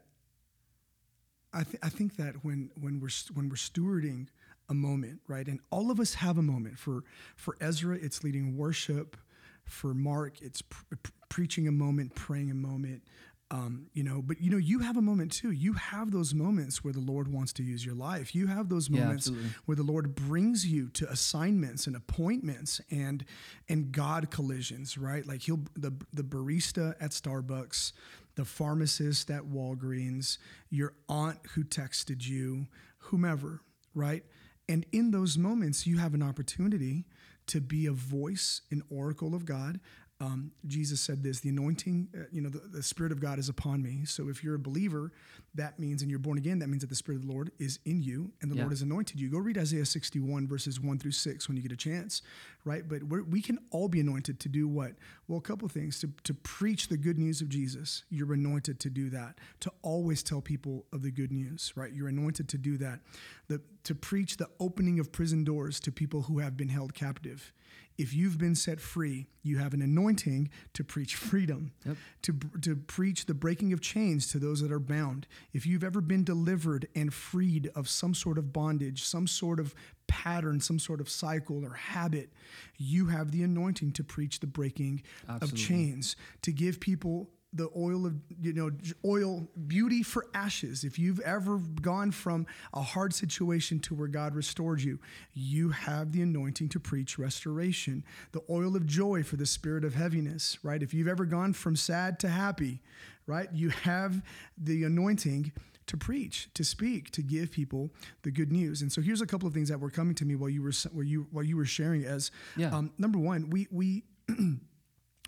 [1.53, 4.27] I, th- I think that when when we're when we're stewarding
[4.69, 6.77] a moment, right, and all of us have a moment.
[6.79, 7.03] For
[7.35, 9.17] for Ezra, it's leading worship.
[9.65, 13.03] For Mark, it's pr- pr- preaching a moment, praying a moment.
[13.51, 15.49] Um, you know, but you know, you have a moment too.
[15.49, 18.35] You have those moments where the Lord wants to use your life.
[18.35, 19.49] You have those moments absolutely.
[19.65, 23.25] where the Lord brings you to assignments and appointments and
[23.67, 25.25] and God collisions, right?
[25.25, 27.93] Like he'll the the barista at Starbucks,
[28.35, 30.37] the pharmacist at Walgreens,
[30.69, 32.67] your aunt who texted you,
[32.99, 33.61] whomever,
[33.95, 34.23] right?
[34.69, 37.05] And in those moments, you have an opportunity
[37.47, 39.79] to be a voice, an oracle of God.
[40.21, 43.47] Um, Jesus said this: the anointing, uh, you know, the, the Spirit of God is
[43.47, 44.03] upon me.
[44.03, 45.13] So if you're a believer,
[45.55, 47.79] that means, and you're born again, that means that the Spirit of the Lord is
[47.85, 48.63] in you, and the Yeah.
[48.63, 49.29] Lord has anointed you.
[49.29, 52.21] Go read Isaiah 61 verses one through six when you get a chance,
[52.65, 52.85] right?
[52.85, 54.91] But we're, we can all be anointed to do what?
[55.29, 58.03] Well, a couple of things: to to preach the good news of Jesus.
[58.09, 59.37] You're anointed to do that.
[59.61, 61.93] To always tell people of the good news, right?
[61.93, 62.99] You're anointed to do that.
[63.47, 67.53] The to preach the opening of prison doors to people who have been held captive.
[67.99, 71.73] If you've been set free, you have an anointing to preach freedom,
[72.21, 75.27] to, to preach the breaking of chains to those that are bound.
[75.51, 79.75] If you've ever been delivered and freed of some sort of bondage, some sort of
[80.07, 82.31] pattern, some sort of cycle or habit,
[82.77, 85.03] you have the anointing to preach the breaking
[85.41, 88.69] of chains, to give people the oil of you know
[89.03, 94.35] oil beauty for ashes if you've ever gone from a hard situation to where god
[94.35, 94.99] restored you
[95.33, 99.95] you have the anointing to preach restoration the oil of joy for the spirit of
[99.95, 102.81] heaviness right if you've ever gone from sad to happy
[103.25, 104.21] right you have
[104.57, 105.51] the anointing
[105.87, 107.89] to preach, to speak, to give people
[108.21, 108.83] the good news.
[108.83, 110.71] And so here's a couple of things that were coming to me while you were
[110.91, 112.05] while you while you were sharing.
[112.05, 112.69] As Yeah.
[112.69, 114.03] um, number one, we we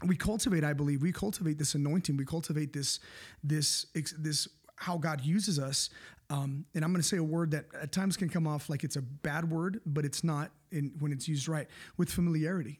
[0.07, 2.17] we cultivate i believe we cultivate this anointing.
[2.17, 2.99] We cultivate this
[3.43, 5.89] this this how god uses us.
[6.29, 8.83] Um, and i'm going to say a word that at times can come off like
[8.85, 12.79] it's a bad word but it's not in, when it's used right with familiarity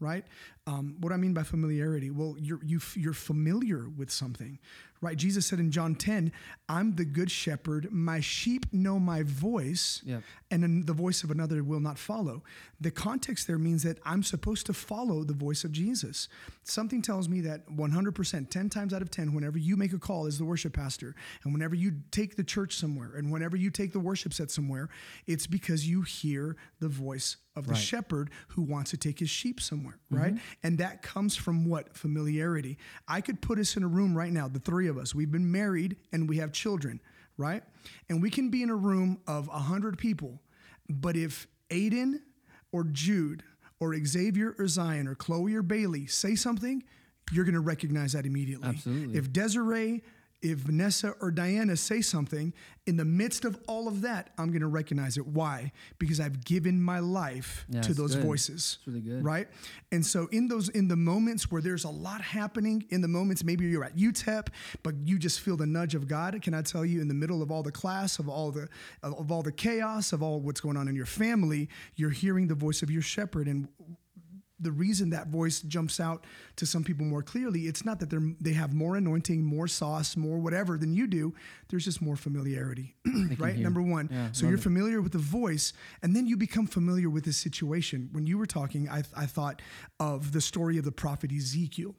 [0.00, 0.24] right?
[0.66, 4.58] Um, what i mean by familiarity well you're you, f- you're familiar with something
[5.02, 6.32] right jesus said in john 10
[6.68, 10.22] i'm the good shepherd my sheep know my voice Yep.
[10.50, 12.42] and then the voice of another will not follow.
[12.80, 16.28] The context there means that I'm supposed to follow the voice of Jesus.
[16.64, 20.26] Something tells me that 100%, 10 times out of 10, whenever you make a call
[20.26, 23.92] as the worship pastor, and whenever you take the church somewhere, and whenever you take
[23.92, 24.88] the worship set somewhere,
[25.28, 27.80] it's because you hear the voice of the Right.
[27.82, 30.34] shepherd who wants to take his sheep somewhere, right?
[30.34, 30.66] Mm-hmm.
[30.66, 31.94] And that comes from what?
[31.96, 32.78] Familiarity.
[33.06, 35.14] I could put us in a room right now, the three of us.
[35.14, 37.00] We've been married and we have children,
[37.36, 37.62] right?
[38.08, 40.40] And we can be in a room of 100 people,
[40.88, 42.20] but if Aiden
[42.72, 43.42] or Jude
[43.80, 46.82] or Xavier or Zion or Chloe or Bailey say something,
[47.32, 48.68] you're going to recognize that immediately.
[48.68, 49.18] Absolutely.
[49.18, 50.02] If Desiree,
[50.42, 52.52] if Vanessa or Diana say something,
[52.86, 55.24] in the midst of all of that, I'm going to recognize it.
[55.24, 55.70] Why?
[56.00, 58.24] Because I've given my life Yeah, to those good.
[58.24, 58.78] voices.
[58.78, 59.24] It's really good.
[59.24, 59.46] Right?
[59.92, 63.44] And so in those in the moments where there's a lot happening, in the moments
[63.44, 64.48] maybe you're at UTEP,
[64.82, 67.40] but you just feel the nudge of God, can I tell you in the middle
[67.40, 68.68] of all the class, of all the
[69.02, 72.56] of all the chaos, of all what's going on in your family, you're hearing the
[72.56, 73.68] voice of your shepherd and
[74.58, 76.24] the reason that voice jumps out
[76.56, 80.16] to some people more clearly, it's not that they're they have more anointing, more sauce,
[80.16, 81.34] more whatever than you do.
[81.68, 82.94] There's just more familiarity,
[83.38, 83.54] right?
[83.54, 83.64] hear.
[83.64, 84.08] Number one.
[84.12, 84.62] Yeah, so you're it.
[84.62, 88.08] familiar with the voice, and then you become familiar with the situation.
[88.12, 89.62] When you were talking, I, I thought
[89.98, 91.94] of the story of the prophet Ezekiel,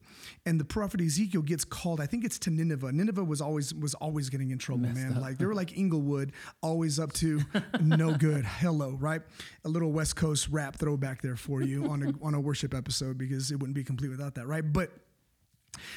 [0.45, 1.99] and the prophet Ezekiel gets called.
[1.99, 2.91] I think it's to Nineveh.
[2.91, 5.19] Nineveh was always was always getting in trouble, man.
[5.19, 7.41] Like they were like Inglewood, always up to
[7.81, 8.45] no good.
[8.45, 9.21] Hello, right?
[9.65, 13.17] A little West Coast rap throwback there for you on a on a worship episode
[13.17, 14.63] because it wouldn't be complete without that, right?
[14.63, 14.91] But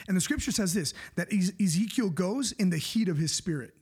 [0.08, 3.74] and the scripture says this that Ezekiel goes in the heat of his spirit,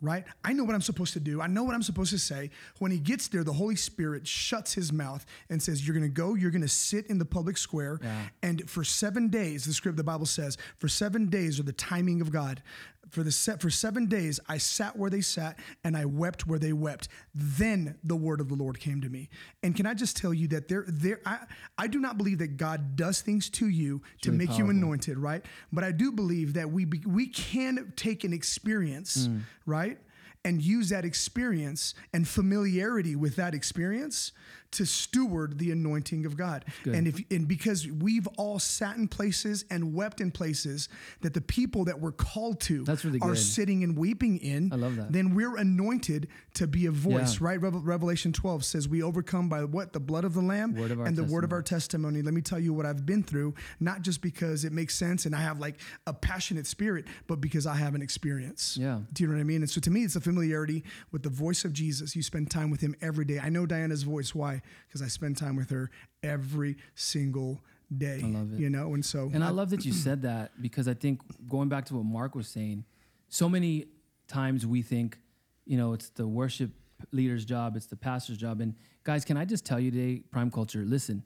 [0.00, 0.24] right?
[0.44, 1.40] I know what I'm supposed to do.
[1.40, 2.50] I know what I'm supposed to say.
[2.78, 6.14] When he gets there, the Holy Spirit shuts his mouth and says, You're going to
[6.14, 7.98] go, you're going to sit in the public square.
[8.42, 12.20] And for seven days, the script, the Bible says, for seven days are the timing
[12.20, 12.62] of God.
[13.10, 16.58] For the set for seven days, I sat where they sat and I wept where
[16.58, 17.08] they wept.
[17.34, 19.28] Then the word of the Lord came to me.
[19.62, 21.38] And can I just tell you that there, there, I,
[21.78, 25.18] I do not believe that God does things to you to really make you anointed,
[25.18, 25.44] right?
[25.72, 29.40] But I do believe that we be, we can take an experience, Mm.
[29.66, 29.98] right,
[30.44, 34.32] and use that experience and familiarity with that experience
[34.74, 36.64] to steward the anointing of God.
[36.84, 40.88] And if and because we've all sat in places and wept in places
[41.22, 43.38] that the people that we're called to That's really are good.
[43.38, 45.12] sitting and weeping in, I love that.
[45.12, 47.46] then we're anointed to be a voice, Yeah.
[47.48, 47.60] right?
[47.60, 49.92] Revel- Revelation 12 says we overcome by what?
[49.92, 52.22] The blood of the lamb of and the word of our testimony.
[52.22, 55.34] Let me tell you what I've been through, not just because it makes sense and
[55.34, 58.76] I have like a passionate spirit, but because I have an experience.
[58.80, 59.00] Yeah.
[59.12, 59.62] Do you know what I mean?
[59.62, 62.14] And so to me, it's a familiarity with the voice of Jesus.
[62.16, 63.38] You spend time with him every day.
[63.38, 64.34] I know Diana's voice.
[64.34, 64.62] Why?
[64.86, 65.90] Because I spend time with her
[66.22, 67.60] every single
[67.96, 68.20] day.
[68.22, 68.58] I love it.
[68.58, 71.68] You know, and so And I love that you said that because I think going
[71.68, 72.84] back to what Mark was saying,
[73.28, 73.86] so many
[74.28, 75.18] times we think,
[75.66, 76.70] you know, it's the worship
[77.12, 78.60] leader's job, it's the pastor's job.
[78.60, 81.24] And guys, can I just tell you today, Prime Culture, listen,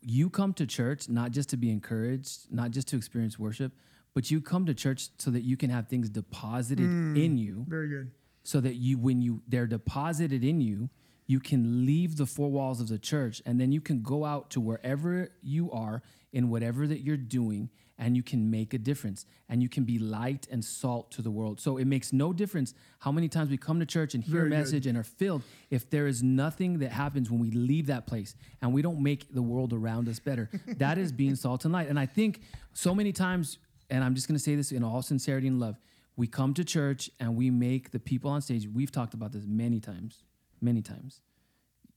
[0.00, 3.72] you come to church not just to be encouraged, not just to experience worship,
[4.14, 7.64] but you come to church so that you can have things deposited mm, in you
[7.68, 8.10] very good.
[8.42, 10.90] so that you when you they're deposited in you
[11.30, 14.50] you can leave the four walls of the church and then you can go out
[14.50, 19.26] to wherever you are in whatever that you're doing and you can make a difference
[19.48, 21.60] and you can be light and salt to the world.
[21.60, 24.46] So it makes no difference how many times we come to church and hear Very
[24.48, 24.58] a good.
[24.58, 28.34] message and are filled if there is nothing that happens when we leave that place
[28.60, 30.50] and we don't make the world around us better.
[30.78, 31.88] That is being salt and light.
[31.88, 32.40] And i think
[32.72, 35.76] so many times and i'm just going to say this in all sincerity and love
[36.16, 39.44] we come to church and we make the people on stage we've talked about this
[39.46, 40.24] many times
[40.60, 41.20] many times.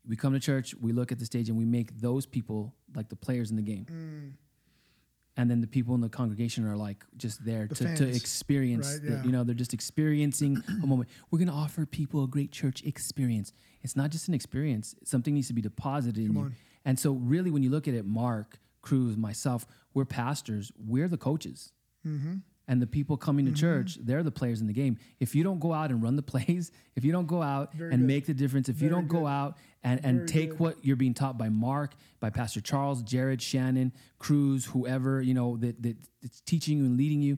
[0.08, 3.10] We come to church we look at the stage and we make those people like
[3.10, 3.86] the players in the game.
[3.90, 4.32] Mm.
[5.38, 8.16] and then the people in the congregation are like just there to, to fans.
[8.18, 11.10] experience Right, the- you know they're just experiencing a moment.
[11.32, 13.54] We're going to offer people a great church experience.
[13.82, 14.94] It's not just an experience.
[15.04, 16.40] Something needs to be deposited in you.
[16.42, 16.56] on.
[16.86, 20.72] and so really when you look at it mark cruz myself we're pastors.
[20.78, 21.72] We're the coaches.
[22.06, 22.38] Mm-hmm.
[22.68, 23.60] And the people coming to mm-hmm.
[23.60, 24.98] church, they're the players in the game.
[25.20, 27.92] If you don't go out and run the plays, if you don't go out and
[27.92, 28.00] good.
[28.00, 30.60] make the difference, if you don't go out and, and Very take good.
[30.60, 35.58] what you're being taught by Mark, by Pastor Charles, Jared, Shannon, Cruz, whoever, you know,
[35.58, 37.38] that, that that's teaching you and leading you,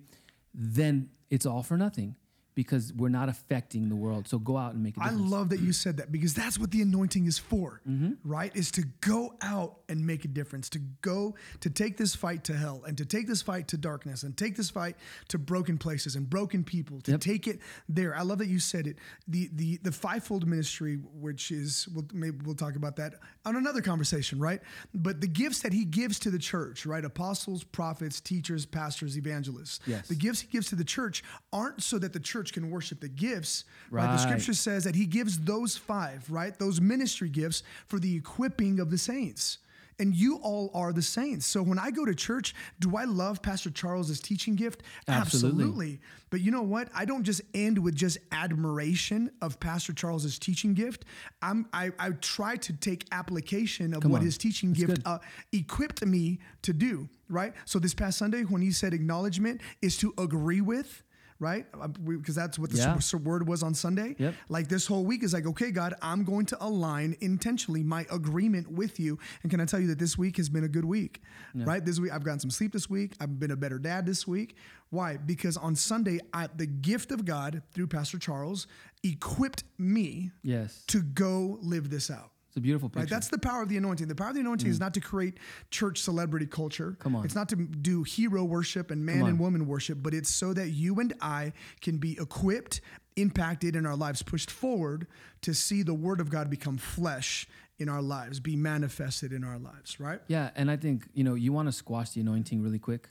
[0.54, 2.16] then it's all for nothing
[2.56, 4.28] because we're not affecting the world.
[4.28, 5.22] So go out and make a difference.
[5.22, 8.13] I love that you said that because that's what the anointing is for, Mm-hmm.
[8.24, 8.56] right?
[8.56, 12.54] Is to go out and make a difference, to go to take this fight to
[12.56, 14.96] hell and to take this fight to darkness and take this fight
[15.28, 17.20] to broken places and broken people, to Yep.
[17.22, 18.15] take it there.
[18.15, 18.98] I love that you said it.
[19.28, 23.15] The the the fivefold ministry, which is we'll, maybe we'll talk about that
[23.46, 24.62] on another conversation, right?
[24.94, 27.04] But the gifts that he gives to the church, right?
[27.04, 29.80] Apostles, prophets, teachers, pastors, evangelists.
[29.86, 30.08] Yes.
[30.08, 33.10] The gifts he gives to the church aren't so that the church can worship the
[33.10, 33.66] gifts.
[33.90, 34.06] Right.
[34.12, 36.58] The scripture says that he gives those five, right?
[36.58, 39.60] Those ministry gifts for the equipping of the saints.
[39.98, 41.46] And you all are the saints.
[41.46, 44.84] So when I go to church, do I love Pastor Charles's teaching gift?
[45.08, 46.02] Absolutely.
[46.30, 46.90] But you know what?
[46.94, 51.06] I don't just end with just admiration of Pastor Charles's teaching gift.
[51.42, 54.26] I'm I, I try to take application of what on.
[54.26, 55.20] his teaching That's gift uh,
[55.54, 57.08] equipped me to do.
[57.30, 57.54] Right.
[57.64, 61.04] So this past Sunday, when he said acknowledgement is to agree with.
[61.38, 63.17] Right, uh, because that's what the Yeah.
[63.17, 64.15] word was on Sunday.
[64.17, 64.36] Yep.
[64.48, 68.71] Like this whole week is like, okay, God, I'm going to align intentionally my agreement
[68.71, 69.19] with you.
[69.43, 71.21] And can I tell you that this week has been a good week?
[71.54, 72.71] Right, this week I've gotten some sleep.
[72.71, 74.06] This week I've been a better dad.
[74.06, 74.56] This week,
[74.91, 75.17] why?
[75.17, 78.65] Because on Sunday, I, the gift of God through Pastor Charles
[79.04, 80.84] equipped me yes.
[80.88, 82.32] to go live this out.
[82.56, 83.02] It's a beautiful picture.
[83.02, 84.08] Right, that's the power of the anointing.
[84.08, 84.80] The power of the anointing is mm.
[84.80, 85.39] not to create
[85.72, 86.96] church celebrity culture.
[87.00, 87.26] Come on.
[87.26, 90.70] It's not to do hero worship and man and woman worship, but it's so that
[90.70, 92.80] you and I can be equipped,
[93.18, 95.06] impacted, and our lives pushed forward
[95.41, 97.46] to see the word of God become flesh
[97.78, 100.22] in our lives, be manifested in our lives, right?
[100.28, 103.10] Yeah, and I think you know you want to squash the anointing really quick,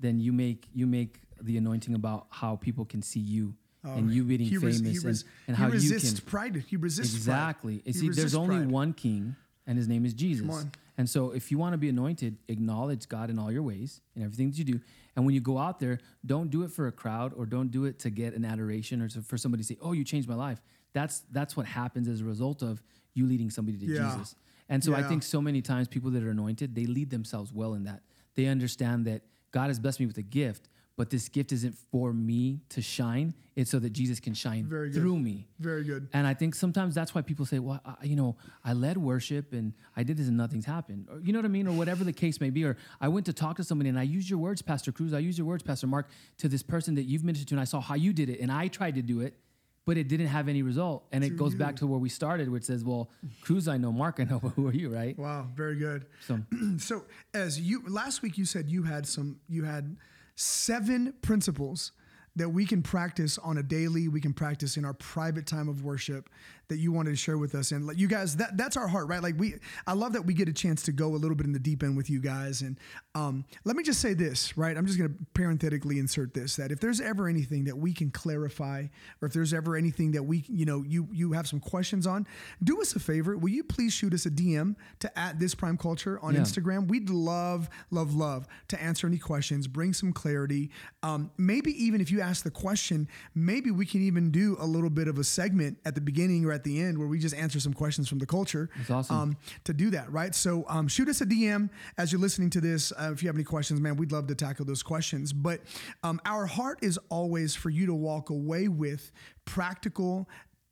[0.00, 3.56] then you make you make the anointing about how people can see you
[3.94, 6.64] and you being He res- famous res- and, and he how you can pride.
[6.66, 7.82] He resists exactly.
[7.84, 8.70] He see, there's only pride.
[8.70, 10.66] one King, and his name is Jesus.
[10.98, 14.24] And so, if you want to be anointed, acknowledge God in all your ways and
[14.24, 14.80] everything that you do.
[15.14, 17.84] And when you go out there, don't do it for a crowd or don't do
[17.84, 20.34] it to get an adoration or to, for somebody to say, "Oh, you changed my
[20.34, 20.60] life."
[20.94, 24.10] That's that's what happens as a result of you leading somebody to Yeah.
[24.10, 24.36] Jesus.
[24.68, 27.74] And so, I think so many times people that are anointed, they lead themselves well
[27.74, 28.02] in that.
[28.34, 29.22] They understand that
[29.52, 33.34] God has blessed me with a gift, but this gift isn't for me to shine.
[33.54, 35.00] It's so that Jesus can shine Very good.
[35.00, 35.46] through me.
[35.58, 36.08] Very good.
[36.12, 39.52] And I think sometimes that's why people say, well, I, you know, I led worship
[39.52, 41.08] and I did this and nothing's happened.
[41.10, 41.66] Or, you know what I mean?
[41.66, 42.64] Or whatever the case may be.
[42.64, 45.12] Or I went to talk to somebody and I used your words, Pastor Cruz.
[45.14, 47.54] I used your words, Pastor Mark, to this person that you've ministered to.
[47.54, 48.40] And I saw how you did it.
[48.40, 49.38] And I tried to do it,
[49.86, 51.06] but it didn't have any result.
[51.12, 53.10] And it goes back to where we started, which says, well,
[53.42, 55.16] Cruz, I know, Mark, I know, but who are you, right?
[55.18, 56.06] Wow, very good.
[56.26, 56.40] So,
[56.78, 59.96] So as you last week you said you had some you had
[60.36, 61.92] seven principles
[62.36, 65.82] that we can practice on a daily, we can practice in our private time of
[65.82, 66.28] worship
[66.68, 67.72] that you wanted to share with us.
[67.72, 69.22] And like you guys, that that's our heart, right?
[69.22, 69.54] Like we
[69.86, 71.82] I love that we get a chance to go a little bit in the deep
[71.82, 72.62] end with you guys.
[72.62, 72.78] And
[73.14, 74.76] um, let me just say this, right?
[74.76, 78.86] I'm just gonna parenthetically insert this that if there's ever anything that we can clarify,
[79.22, 82.26] or if there's ever anything that we, you know, you you have some questions on,
[82.64, 83.36] do us a favor.
[83.36, 86.40] Will you please shoot us a DM to at this prime culture on Yeah.
[86.40, 86.88] Instagram?
[86.88, 90.70] We'd love, love, love to answer any questions, bring some clarity.
[91.02, 94.90] Um, maybe even if you ask the question, maybe we can even do a little
[94.90, 97.60] bit of a segment at the beginning or at the end where we just answer
[97.60, 98.68] some questions from the culture.
[98.78, 99.16] That's awesome.
[99.16, 100.34] Um, to do that, right?
[100.34, 102.92] So um, shoot us a DM as you're listening to this.
[102.92, 105.32] Uh, if you have any questions, man, we'd love to tackle those questions.
[105.32, 105.60] But
[106.02, 109.12] um, our heart is always for you to walk away with
[109.44, 110.28] practical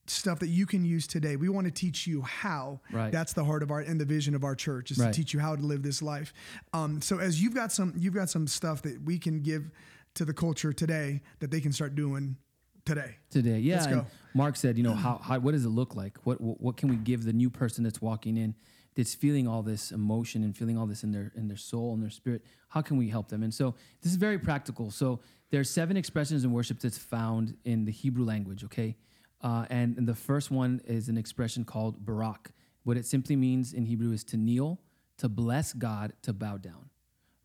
[0.06, 1.36] stuff that you can use today.
[1.36, 2.80] We want to teach you how.
[2.92, 3.10] Right.
[3.10, 5.12] That's the heart of our and the vision of our church is Right.
[5.12, 6.34] to teach you how to live this life.
[6.74, 9.70] Um, so as you've got some, you've got some stuff that we can give
[10.14, 12.36] to the culture today that they can start doing
[12.84, 13.16] today.
[13.30, 13.58] today.
[13.58, 14.06] Yeah, Let's go.
[14.34, 16.18] Mark said, you know, how, how what does it look like?
[16.24, 18.54] What, what what can we give the new person that's walking in,
[18.94, 22.02] that's feeling all this emotion and feeling all this in their in their soul and
[22.02, 22.44] their spirit?
[22.68, 23.42] How can we help them?
[23.42, 24.90] And so this is very practical.
[24.90, 25.20] So
[25.50, 28.64] there are seven expressions in worship that's found in the Hebrew language.
[28.64, 28.96] Okay,
[29.40, 32.50] uh, and, and the first one is an expression called barak.
[32.82, 34.80] What it simply means in Hebrew is to kneel,
[35.18, 36.90] to bless God, to bow down,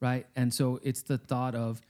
[0.02, 0.26] right?
[0.36, 1.82] And so it's the thought of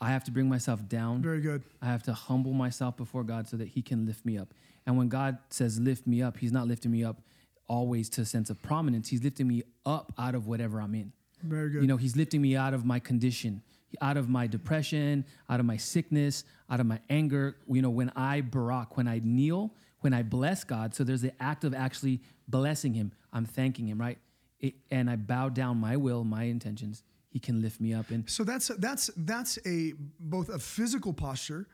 [0.00, 1.22] I have to bring myself down.
[1.22, 1.62] Very good.
[1.82, 4.54] I have to humble myself before God so that He can lift me up.
[4.86, 7.20] And when God says lift me up, He's not lifting me up
[7.68, 9.08] always to a sense of prominence.
[9.08, 11.12] He's lifting me up out of whatever I'm in.
[11.42, 11.82] Very good.
[11.82, 13.62] You know, He's lifting me out of my condition,
[14.00, 17.56] out of my depression, out of my sickness, out of my anger.
[17.68, 21.32] You know, when I barak, when I kneel, when I bless God, so there's the
[21.42, 23.12] act of actually blessing Him.
[23.32, 24.18] I'm thanking Him, right?
[24.60, 27.02] It, and I bow down my will, my intentions.
[27.30, 28.10] He can lift me up.
[28.10, 31.66] And So that's that's that's a both a physical posture,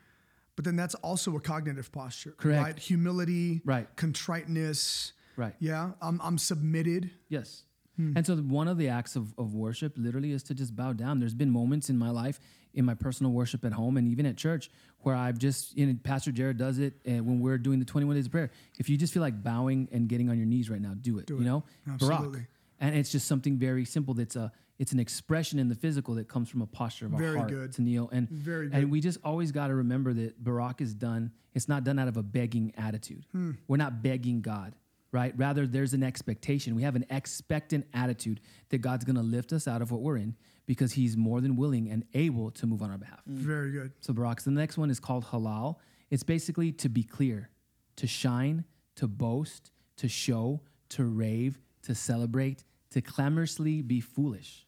[0.56, 2.32] but then that's also a cognitive posture.
[2.32, 2.62] Correct.
[2.62, 2.78] Right.
[2.78, 3.62] Humility.
[3.64, 3.86] Right.
[3.96, 5.12] Contriteness.
[5.36, 5.54] Right.
[5.60, 5.92] Yeah.
[6.02, 7.10] I'm I'm submitted.
[7.28, 7.62] Yes.
[7.96, 8.12] Hmm.
[8.16, 11.20] And so one of the acts of, of worship literally is to just bow down.
[11.20, 12.40] There's been moments in my life,
[12.74, 15.96] in my personal worship at home and even at church, where I've just, you know,
[16.02, 18.50] Pastor Jared does it and when we're doing the 21 days of prayer.
[18.78, 21.30] If you just feel like bowing and getting on your knees right now, do it.
[21.30, 21.42] you it.
[21.42, 21.62] know?
[21.88, 22.28] Absolutely.
[22.30, 22.48] Barak.
[22.80, 26.28] And it's just something very simple that's a it's an expression in the physical that
[26.28, 27.72] comes from a posture of our Very heart good.
[27.74, 28.08] to kneel.
[28.12, 28.76] And Very good.
[28.76, 31.30] and we just always got to remember that Barak is done.
[31.54, 33.24] It's not done out of a begging attitude.
[33.32, 33.52] Hmm.
[33.68, 34.74] We're not begging God,
[35.12, 35.32] right?
[35.36, 36.74] Rather, there's an expectation.
[36.74, 40.16] We have an expectant attitude that God's going to lift us out of what we're
[40.16, 40.34] in
[40.66, 43.20] because He's more than willing and able to move on our behalf.
[43.26, 43.92] Very good.
[44.00, 44.40] So Barak.
[44.40, 45.76] So the next one is called halal.
[46.10, 47.50] It's basically to be clear,
[47.96, 48.64] to shine,
[48.96, 54.66] to boast, to show, to rave, to celebrate, to clamorously be foolish.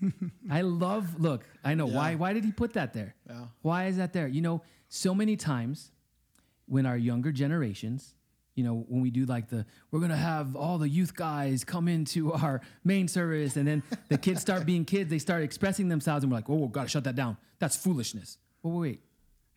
[0.50, 1.20] I love.
[1.20, 2.14] Look, I know why.
[2.14, 3.16] Why did he put that there?
[3.28, 3.46] Yeah.
[3.62, 4.28] Why is that there?
[4.28, 5.90] You know, so many times
[6.66, 8.14] when our younger generations,
[8.54, 11.88] you know, when we do like the, we're gonna have all the youth guys come
[11.88, 16.22] into our main service, and then the kids start being kids, they start expressing themselves,
[16.22, 17.36] and we're like, oh, gotta shut that down.
[17.58, 18.38] That's foolishness.
[18.62, 19.00] Well, wait,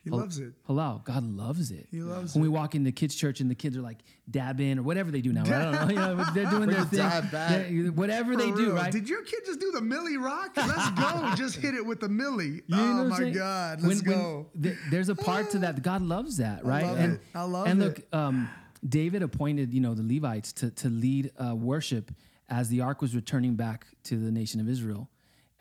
[0.04, 0.54] He loves it.
[0.68, 1.04] Halal.
[1.04, 1.88] God loves it.
[1.92, 2.40] He loves it.
[2.40, 3.98] when we walk into kids' church and the kids are like
[4.32, 5.42] dabbing or whatever they do now.
[5.44, 5.52] Right?
[5.52, 5.88] I don't know.
[5.90, 7.30] You know, they're doing their thing.
[7.32, 8.76] They're- Whatever they For do, real.
[8.76, 8.92] right?
[8.92, 10.52] Did your kid just do the Millie Rock?
[10.56, 11.34] Let's go.
[11.36, 12.62] just hit it with the Millie.
[12.68, 13.30] You oh my?
[13.30, 13.82] God.
[13.82, 14.46] Let's When- when go.
[14.62, 15.82] th- there's a part to that.
[15.82, 16.84] God loves that, right?
[16.84, 17.22] I love and it.
[17.36, 17.86] I love and it.
[17.86, 18.50] And look, um,
[18.88, 22.12] David appointed, you know, the Levites to to lead uh, worship
[22.48, 25.10] as the ark was returning back to the nation of Israel.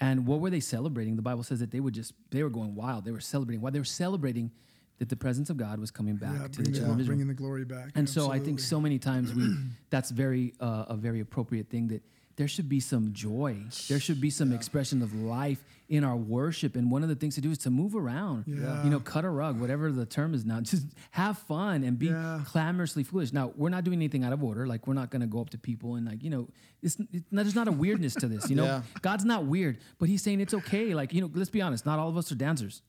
[0.01, 1.17] And what were they celebrating?
[1.17, 3.05] The Bible says that they were just they were going wild.
[3.05, 3.61] They were celebrating.
[3.61, 4.51] Why they were celebrating
[4.99, 7.07] that the presence of God was coming back Yeah, to the children of Israel.
[7.07, 7.91] bringing the glory back.
[7.95, 9.55] And so I think so many times we
[9.91, 12.03] that's very uh, a very appropriate thing that
[12.39, 13.57] there should be some joy.
[13.89, 16.77] There should be some expression of life in our worship.
[16.77, 18.45] And one of the things to do is to move around.
[18.47, 18.85] Yeah.
[18.85, 20.61] You know, cut a rug, whatever the term is now.
[20.63, 22.43] Just have fun and be Yeah.
[22.47, 23.33] clamorously foolish.
[23.33, 24.67] Now, we're not doing anything out of order.
[24.69, 26.49] Like we're not going to go up to people and like, you know,
[26.81, 28.65] it's, it's not, there's not a weirdness to this, you know?
[28.69, 28.83] Yeah.
[29.03, 30.95] God's not weird, but he's saying it's okay.
[30.95, 32.83] Like, you know, let's be honest, not all of us are dancers.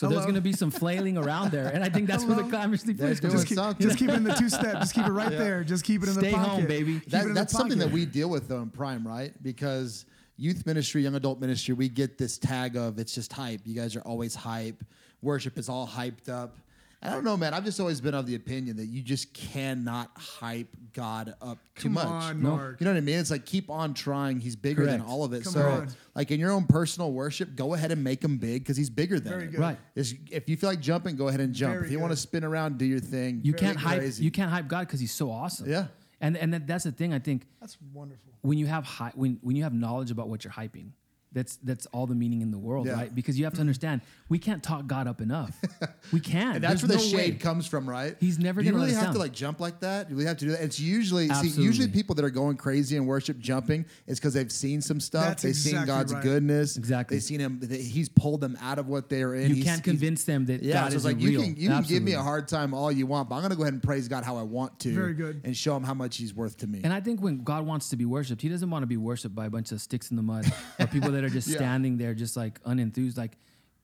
[0.00, 1.68] So there's going to be some flailing around there.
[1.68, 2.48] And I think that's where the Hello.
[2.56, 3.86] clamorously They're foolish just keep, something.
[3.86, 4.78] just keep it in the two step.
[4.78, 5.62] Just keep it right there.
[5.62, 6.48] Just keep it in Stay the pocket.
[6.48, 7.02] home, baby.
[7.08, 9.30] That, that's something that we deal with though in Prime, right?
[9.42, 10.06] Because
[10.38, 13.60] youth ministry, young adult ministry, we get this tag of it's just hype.
[13.66, 14.82] You guys are always hype.
[15.20, 16.56] Worship is all hyped up.
[17.02, 17.54] I don't know, man.
[17.54, 21.84] I've just always been of the opinion that you just cannot hype God up too
[21.84, 22.04] Come much.
[22.06, 22.50] on, No.
[22.56, 22.80] Mark.
[22.80, 23.18] You know what I mean?
[23.18, 24.38] It's like keep on trying.
[24.38, 25.44] He's bigger than all of it.
[25.44, 25.88] Come so, on.
[26.14, 29.18] like in your own personal worship, go ahead and make him big because he's bigger
[29.18, 29.52] than Very it.
[29.52, 29.60] good.
[29.60, 29.78] Right.
[29.94, 31.72] Is- If you feel like jumping, go ahead and jump.
[31.74, 33.40] Very if you want to spin around, do your thing.
[33.44, 33.98] You Get can't hype.
[34.00, 34.22] crazy.
[34.24, 35.70] You can't hype God because He's so awesome.
[35.70, 35.86] Yeah.
[36.20, 37.14] And and that, that's the thing.
[37.14, 38.30] I think That's wonderful.
[38.42, 40.90] when you have hi- when when you have knowledge about what you're hyping,
[41.32, 42.94] that's that's all the meaning in the world, Yeah.
[42.94, 43.14] right?
[43.14, 45.56] Because you have to understand we can't talk God up enough.
[46.12, 46.56] we can't.
[46.56, 47.24] And that's There's where the no way.
[47.26, 48.16] shade comes from, right?
[48.20, 50.08] He's never Do you gonna let really us have to like jump like that.
[50.10, 50.62] You really have to do that.
[50.62, 54.50] It's usually see, usually people that are going crazy in worship jumping is because they've
[54.50, 55.24] seen some stuff.
[55.26, 56.22] That's they've seen God's right.
[56.22, 56.76] goodness.
[56.76, 57.16] Exactly.
[57.16, 57.60] They've seen him.
[57.60, 59.50] that He's pulled them out of what they are in.
[59.50, 61.42] You He's- can't convince them that Yeah, God so isn't like you real.
[61.42, 63.62] can you can give me a hard time all you want, but I'm gonna go
[63.62, 64.92] ahead and praise God how I want to.
[64.94, 65.42] Very good.
[65.44, 66.80] And show him how much He's worth to me.
[66.82, 69.34] And I think when God wants to be worshipped, He doesn't want to be worshipped
[69.34, 70.44] by a bunch of sticks in the mud
[70.80, 71.56] or people that are just Yeah.
[71.56, 73.16] standing there, just like unenthused.
[73.16, 73.36] Like,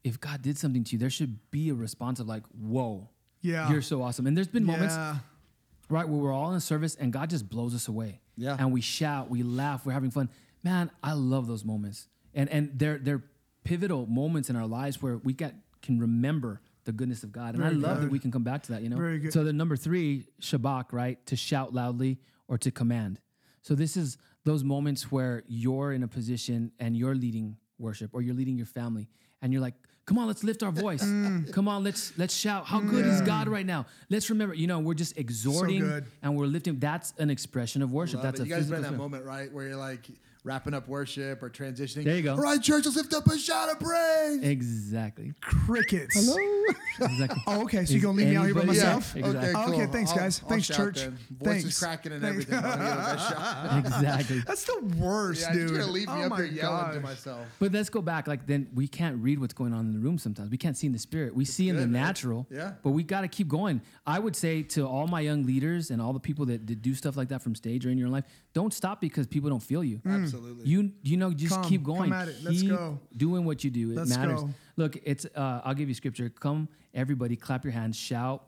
[0.05, 3.09] if God did something to you, there should be a response of like, "Whoa,
[3.43, 3.71] Yeah.
[3.71, 5.19] you're so awesome." And there's been moments Yeah.
[5.89, 8.21] right where we're all in service and God just blows us away.
[8.37, 8.57] Yeah.
[8.59, 10.29] And we shout, we laugh, we're having fun.
[10.63, 12.09] Man, I love those moments.
[12.35, 13.25] And and they're they're
[13.65, 17.55] pivotal moments in our lives where we get can remember the goodness of God.
[17.55, 18.97] And I Very love that we can come back to that, you know?
[18.97, 19.33] Very good.
[19.33, 21.25] So the number three, Shabach, right?
[21.27, 23.19] To shout loudly or to command.
[23.63, 28.23] So this is those moments where you're in a position and you're leading worship or
[28.23, 29.09] you're leading your family
[29.43, 29.75] and you're like,
[30.07, 31.03] come on, let's lift our voice.
[31.03, 31.53] Mm.
[31.53, 32.65] Come on, let's let's shout.
[32.65, 33.87] How good is God right now?
[34.09, 36.07] Let's remember, you know, we're just exhorting good.
[36.23, 36.79] and we're lifting.
[36.79, 38.23] That's an expression of worship.
[38.23, 38.45] Love That's it.
[38.45, 40.07] a you guys been that moment, right, where you're like
[40.47, 42.05] wrapping up worship or transitioning.
[42.05, 42.33] There you go.
[42.35, 44.41] All right, church, let's lift up a shout of praise.
[44.43, 45.33] Exactly.
[45.43, 46.15] Crickets.
[46.15, 46.37] Hello.
[46.99, 47.43] Exactly.
[47.47, 47.85] Oh, okay.
[47.85, 49.13] So you're gonna leave me out here by myself?
[49.15, 49.53] Yeah, exactly.
[49.55, 50.41] Oh, okay, thanks, I'll- guys.
[50.43, 51.01] I'll Thanks, church.
[51.01, 51.19] then.
[51.31, 51.79] Voice is Thanks.
[51.79, 52.47] cracking and Thanks.
[52.51, 52.65] everything.
[52.65, 53.79] I'll give it a best shot.
[53.85, 54.39] exactly.
[54.47, 55.69] That's the worst, Yeah, dude.
[55.71, 57.47] you're gonna leave me oh up my there yelling to myself.
[57.59, 58.27] But let's go back.
[58.27, 60.51] Like then we can't read what's going on in the room sometimes.
[60.51, 61.35] We can't see in the spirit.
[61.37, 62.03] We see in the good, man.
[62.03, 62.47] natural.
[62.51, 62.73] Yeah.
[62.83, 63.83] But we got to keep going.
[64.07, 66.95] I would say to all my young leaders and all the people that, that do
[66.95, 68.25] stuff like that from stage or in your life,
[68.55, 70.01] don't stop because people don't feel you.
[70.07, 70.36] Absolutely.
[70.65, 72.11] You you know just Come, keep going.
[72.11, 72.37] come at it.
[72.43, 72.99] Let's Keep go.
[73.17, 73.91] Doing what you do.
[73.93, 74.43] It Let's matters.
[74.43, 74.51] go.
[74.77, 76.29] Look, it's uh, I'll give you scripture.
[76.29, 78.45] Come everybody, clap your hands, shout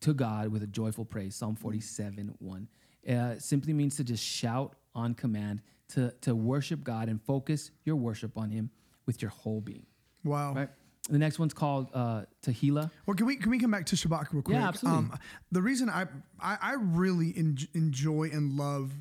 [0.00, 1.34] to God with a joyful praise.
[1.34, 2.68] Psalm 47, 1.
[3.08, 7.96] Uh, simply means to just shout on command, to to worship God and focus your
[7.96, 8.70] worship on Him
[9.06, 9.86] with your whole being.
[10.24, 10.54] Wow.
[10.54, 10.68] Right.
[11.08, 12.90] The next one's called uh, Tehillah.
[13.06, 14.58] Well, can we can we come back to Shabach real quick?
[14.58, 15.18] Um, absolutely.
[15.50, 16.02] the reason I
[16.38, 18.92] I, I really en- enjoy and love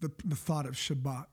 [0.00, 1.26] the the thought of Shabach.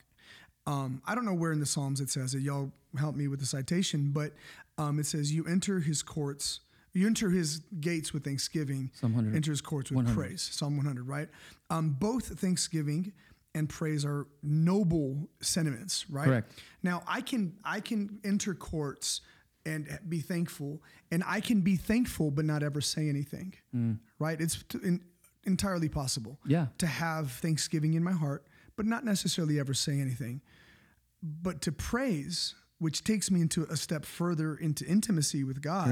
[0.68, 2.42] Um, I don't know where in the Psalms it says it.
[2.42, 4.32] Y'all help me with the citation, but
[4.78, 6.62] um, it says you enter his courts.
[6.94, 8.90] You enter his gates with thanksgiving.
[8.94, 9.36] Psalm 100.
[9.36, 10.16] Enter his courts with 100.
[10.16, 10.42] praise.
[10.52, 11.28] Psalm 100, right?
[11.70, 13.12] Um, both thanksgiving
[13.54, 16.26] and praise are noble sentiments, right?
[16.26, 16.60] Correct.
[16.84, 19.22] Now I can I can enter courts
[19.66, 23.54] and be thankful, and I can be thankful but not ever say anything.
[24.20, 24.40] Right?
[24.40, 25.02] It's t- in,
[25.46, 26.40] entirely possible.
[26.46, 26.68] Yeah.
[26.80, 28.46] To have thanksgiving in my heart,
[28.78, 30.42] but not necessarily ever say anything.
[31.42, 35.90] But to praise, which takes me into a step further into intimacy with God.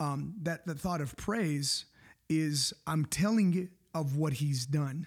[0.00, 1.84] Um, that the thought of praise
[2.28, 5.06] is I'm telling of what He's done.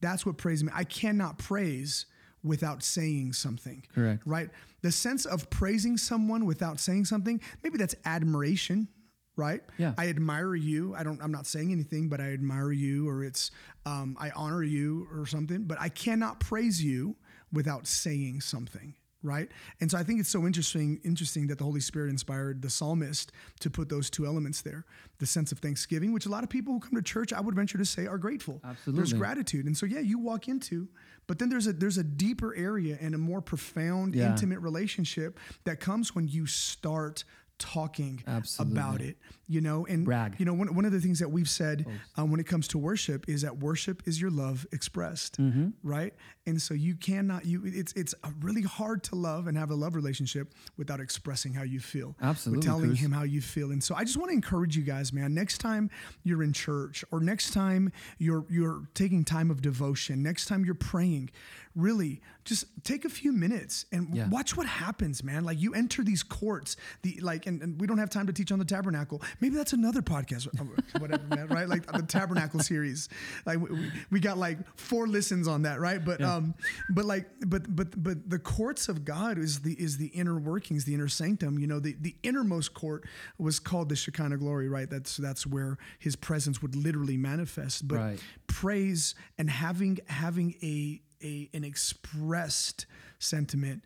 [0.00, 0.74] That's what praise means.
[0.76, 2.06] I cannot praise
[2.42, 3.84] without saying something.
[3.94, 4.22] Correct.
[4.26, 4.50] Right?
[4.82, 8.88] The sense of praising someone without saying something, maybe that's admiration,
[9.36, 9.62] right?
[9.78, 9.94] Yeah.
[9.96, 10.94] I admire you.
[10.94, 13.50] I don't I'm not saying anything, but I admire you or it's
[13.86, 17.16] um, I honor you or something, but I cannot praise you
[17.52, 18.94] without saying something.
[19.24, 19.48] Right.
[19.80, 23.30] And so I think it's so interesting, interesting that the Holy Spirit inspired the psalmist
[23.60, 24.84] to put those two elements there.
[25.18, 27.54] The sense of thanksgiving, which a lot of people who come to church, I would
[27.54, 28.60] venture to say, are grateful.
[28.64, 29.66] absolutely There's gratitude.
[29.66, 30.88] And so yeah, you walk into,
[31.28, 34.28] but then there's a there's a deeper area and a more profound, Yeah.
[34.32, 37.22] intimate relationship that comes when you start
[37.62, 38.78] talking Absolutely.
[38.78, 39.16] about it.
[39.48, 40.36] You know, and Brag.
[40.38, 41.84] you know one, one of the things that we've said
[42.16, 45.68] um, when it comes to worship is that worship is your love expressed, Mm-hmm.
[45.82, 46.14] right?
[46.46, 49.94] And so you cannot you it's it's really hard to love and have a love
[49.94, 53.00] relationship without expressing how you feel, Absolutely, telling Cruz.
[53.00, 53.70] him how you feel.
[53.72, 55.34] And so I just want to encourage you guys, man.
[55.34, 55.90] Next time
[56.24, 60.74] you're in church, or next time you're you're taking time of devotion, next time you're
[60.74, 61.30] praying,
[61.74, 64.28] really just take a few minutes and Yeah.
[64.28, 65.44] watch what happens, man.
[65.44, 68.50] Like you enter these courts, the like, and, and we don't have time to teach
[68.52, 69.22] on the tabernacle.
[69.40, 70.48] Maybe that's another podcast,
[71.00, 71.46] whatever, man.
[71.48, 71.68] Right?
[71.68, 73.08] Like the tabernacle series.
[73.46, 76.04] Like we, we got like four listens on that, right?
[76.04, 76.54] But um,
[76.90, 80.84] but like, but but but the courts of God is the is the inner workings,
[80.84, 81.58] the inner sanctum.
[81.58, 83.04] You know, the the innermost court
[83.38, 84.90] was called the Shekinah glory, right?
[84.90, 87.86] That's that's where His presence would literally manifest.
[87.86, 88.20] But Right.
[88.48, 92.86] praise and having having a a an expressed
[93.18, 93.84] sentiment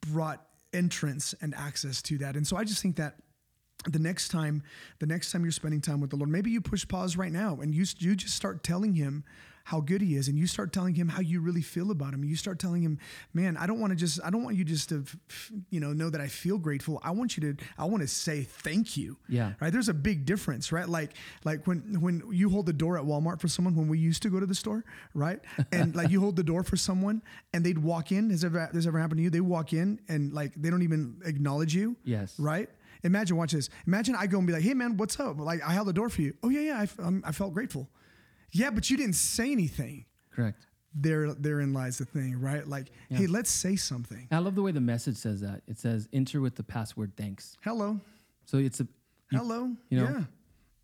[0.00, 2.36] brought entrance and access to that.
[2.36, 3.16] And so I just think that
[3.88, 4.62] the next time
[5.00, 7.58] the next time you're spending time with the Lord, maybe you push pause right now
[7.60, 9.24] and you you just start telling him
[9.64, 12.24] how good he is and you start telling him how you really feel about him.
[12.24, 12.98] You start telling him,
[13.32, 15.04] "Man, I don't want to just I don't want you just to
[15.70, 17.00] you know know that I feel grateful.
[17.02, 19.52] I want you to I want to say thank you." Yeah.
[19.60, 19.72] Right?
[19.72, 20.88] There's a big difference, right?
[20.88, 21.12] Like
[21.44, 24.30] like when when you hold the door at Walmart for someone when we used to
[24.30, 24.84] go to the store,
[25.14, 25.40] right?
[25.72, 28.30] And like you hold the door for someone and they'd walk in.
[28.30, 29.30] Has ever this ever happened to you?
[29.30, 31.96] They walk in and like they don't even acknowledge you.
[32.04, 32.38] Yes.
[32.38, 32.68] Right?
[33.04, 33.68] Imagine watch this.
[33.86, 36.08] Imagine I go and be like, "Hey man, what's up?" Like I held the door
[36.08, 36.34] for you.
[36.42, 36.86] Oh yeah, yeah.
[36.98, 37.88] I, um, I felt grateful.
[38.52, 40.04] Yeah, but you didn't say anything.
[40.30, 40.66] Correct.
[40.94, 42.66] There, therein lies the thing, right?
[42.66, 44.28] Like, hey, let's say something.
[44.30, 45.62] I love the way the message says that.
[45.66, 47.56] It says enter with the password thanks.
[47.64, 47.98] Hello,
[48.44, 48.86] So it's a
[49.30, 49.70] you- hello.
[49.88, 50.24] you know,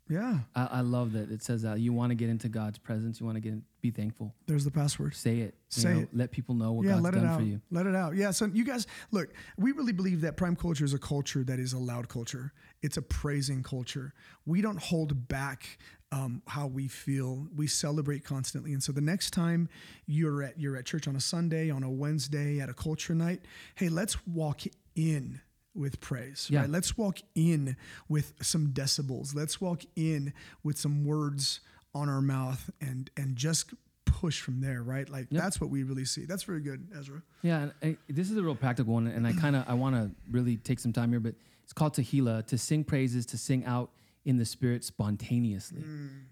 [0.09, 0.39] yeah, yeah.
[0.55, 3.19] I, I love that it says that you want to get into God's presence.
[3.19, 4.33] You want to get be thankful.
[4.47, 5.13] There's the password.
[5.15, 5.53] Say it.
[5.75, 6.09] you Say know, it.
[6.11, 7.39] Let people know what yeah, God's let done out.
[7.39, 7.61] for you.
[7.69, 8.15] Let it out.
[8.15, 8.31] Yeah.
[8.31, 11.73] So you guys, look, we really believe that prime culture is a culture that is
[11.73, 12.51] a loud culture.
[12.81, 14.13] It's a praising culture.
[14.47, 15.77] We don't hold back
[16.11, 17.47] um, how we feel.
[17.55, 18.73] We celebrate constantly.
[18.73, 19.69] And so the next time
[20.05, 23.41] you're at you're at church on a Sunday, on a Wednesday, at a culture night,
[23.75, 24.61] hey, let's walk
[24.95, 25.41] in
[25.75, 26.47] with praise.
[26.49, 26.61] Yeah.
[26.61, 26.69] Right?
[26.69, 29.35] Let's walk in with some decibels.
[29.35, 30.33] Let's walk in
[30.63, 31.61] with some words
[31.93, 33.73] on our mouth and and just
[34.05, 35.07] push from there, right?
[35.09, 36.25] Like that's what we really see.
[36.25, 37.21] That's very good, Ezra.
[37.41, 39.95] Yeah, and I, this is a real practical one, and I kind of I want
[39.95, 43.63] to really take some time here, but it's called tehillah to sing praises, to sing
[43.65, 43.91] out
[44.25, 45.81] in the spirit spontaneously.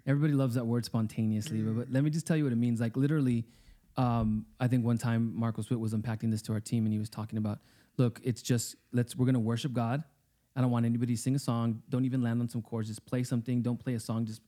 [0.06, 2.80] Everybody loves that word spontaneously, but, but let me just tell you what it means.
[2.80, 3.46] Like literally,
[3.96, 7.00] um, I think one time Marcos Witt was unpacking this to our team, and he
[7.00, 7.60] was talking about,
[7.98, 10.04] look, it's just let's we're gonna worship God.
[10.56, 11.82] I don't want anybody to sing a song.
[11.90, 12.88] Don't even land on some chords.
[12.88, 13.62] Just play something.
[13.62, 14.26] Don't play a song.
[14.26, 14.42] Just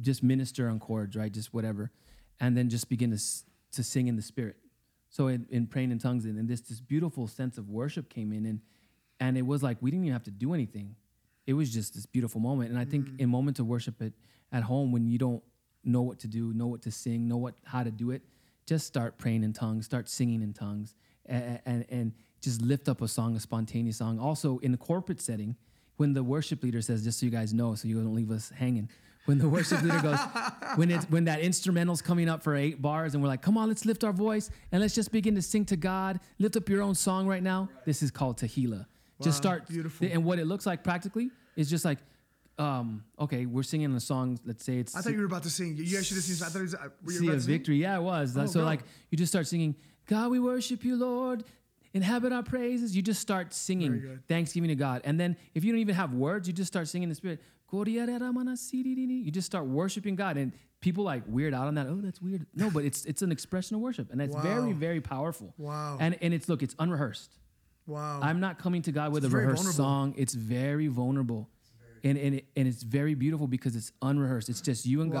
[0.00, 1.32] just minister on chords, right?
[1.32, 1.90] Just whatever,
[2.40, 3.22] and then just begin to
[3.72, 4.56] to sing in the spirit.
[5.10, 8.32] So in, in praying in tongues, and, and this this beautiful sense of worship came
[8.32, 8.60] in, and
[9.20, 10.96] and it was like we didn't even have to do anything.
[11.46, 12.70] It was just this beautiful moment.
[12.70, 13.20] And I think mm.
[13.20, 14.12] in moments of worship at,
[14.52, 15.42] at home, when you don't
[15.84, 18.22] know what to do, know what to sing, know what how to do it,
[18.66, 20.94] just start praying in tongues, start singing in tongues,
[21.26, 24.18] and and, and just lift up a song, a spontaneous song.
[24.18, 25.56] Also in the corporate setting,
[25.96, 28.50] when the worship leader says, just so you guys know, so you don't leave us
[28.50, 28.88] hanging.
[29.26, 30.18] When the worship leader goes,
[30.76, 33.68] when it's when that instrumental's coming up for eight bars, and we're like, come on,
[33.68, 36.20] let's lift our voice and let's just begin to sing to God.
[36.38, 37.68] Lift up your own song right now.
[37.86, 38.36] This is called
[39.22, 39.68] Just start.
[39.68, 40.06] beautiful.
[40.10, 41.98] And what it looks like practically is just like,
[42.58, 44.38] um, okay, we're singing a song.
[44.44, 45.76] Let's say it's I thought you were about to sing.
[45.76, 46.44] You guys should have seen.
[46.46, 46.74] I thought it was.
[46.74, 47.52] uh, Were you See about of to sing?
[47.54, 47.76] Victory.
[47.76, 48.36] Yeah, it was.
[48.36, 48.66] Oh, so go.
[48.66, 49.74] like you just start singing,
[50.06, 51.44] God, we worship you, Lord.
[51.94, 52.94] Inhabit our praises.
[52.96, 55.02] You just start singing thanksgiving to God.
[55.04, 57.40] And then if you don't even have words, you just start singing in the spirit.
[57.72, 60.36] You just start worshiping God.
[60.36, 61.86] And people like weird out on that.
[61.88, 62.46] Oh, that's weird.
[62.54, 64.12] No, but it's it's an expression of worship.
[64.12, 65.54] And it's very, very powerful.
[65.56, 65.98] Wow.
[66.00, 67.36] And and it's look, it's unrehearsed.
[67.86, 68.20] Wow.
[68.22, 69.76] I'm not coming to God with It's a rehearsed vulnerable.
[69.84, 70.14] song.
[70.16, 71.48] It's very vulnerable.
[72.02, 74.48] and, and, it, and it's very beautiful because it's unrehearsed.
[74.50, 75.20] It's just you and Wow.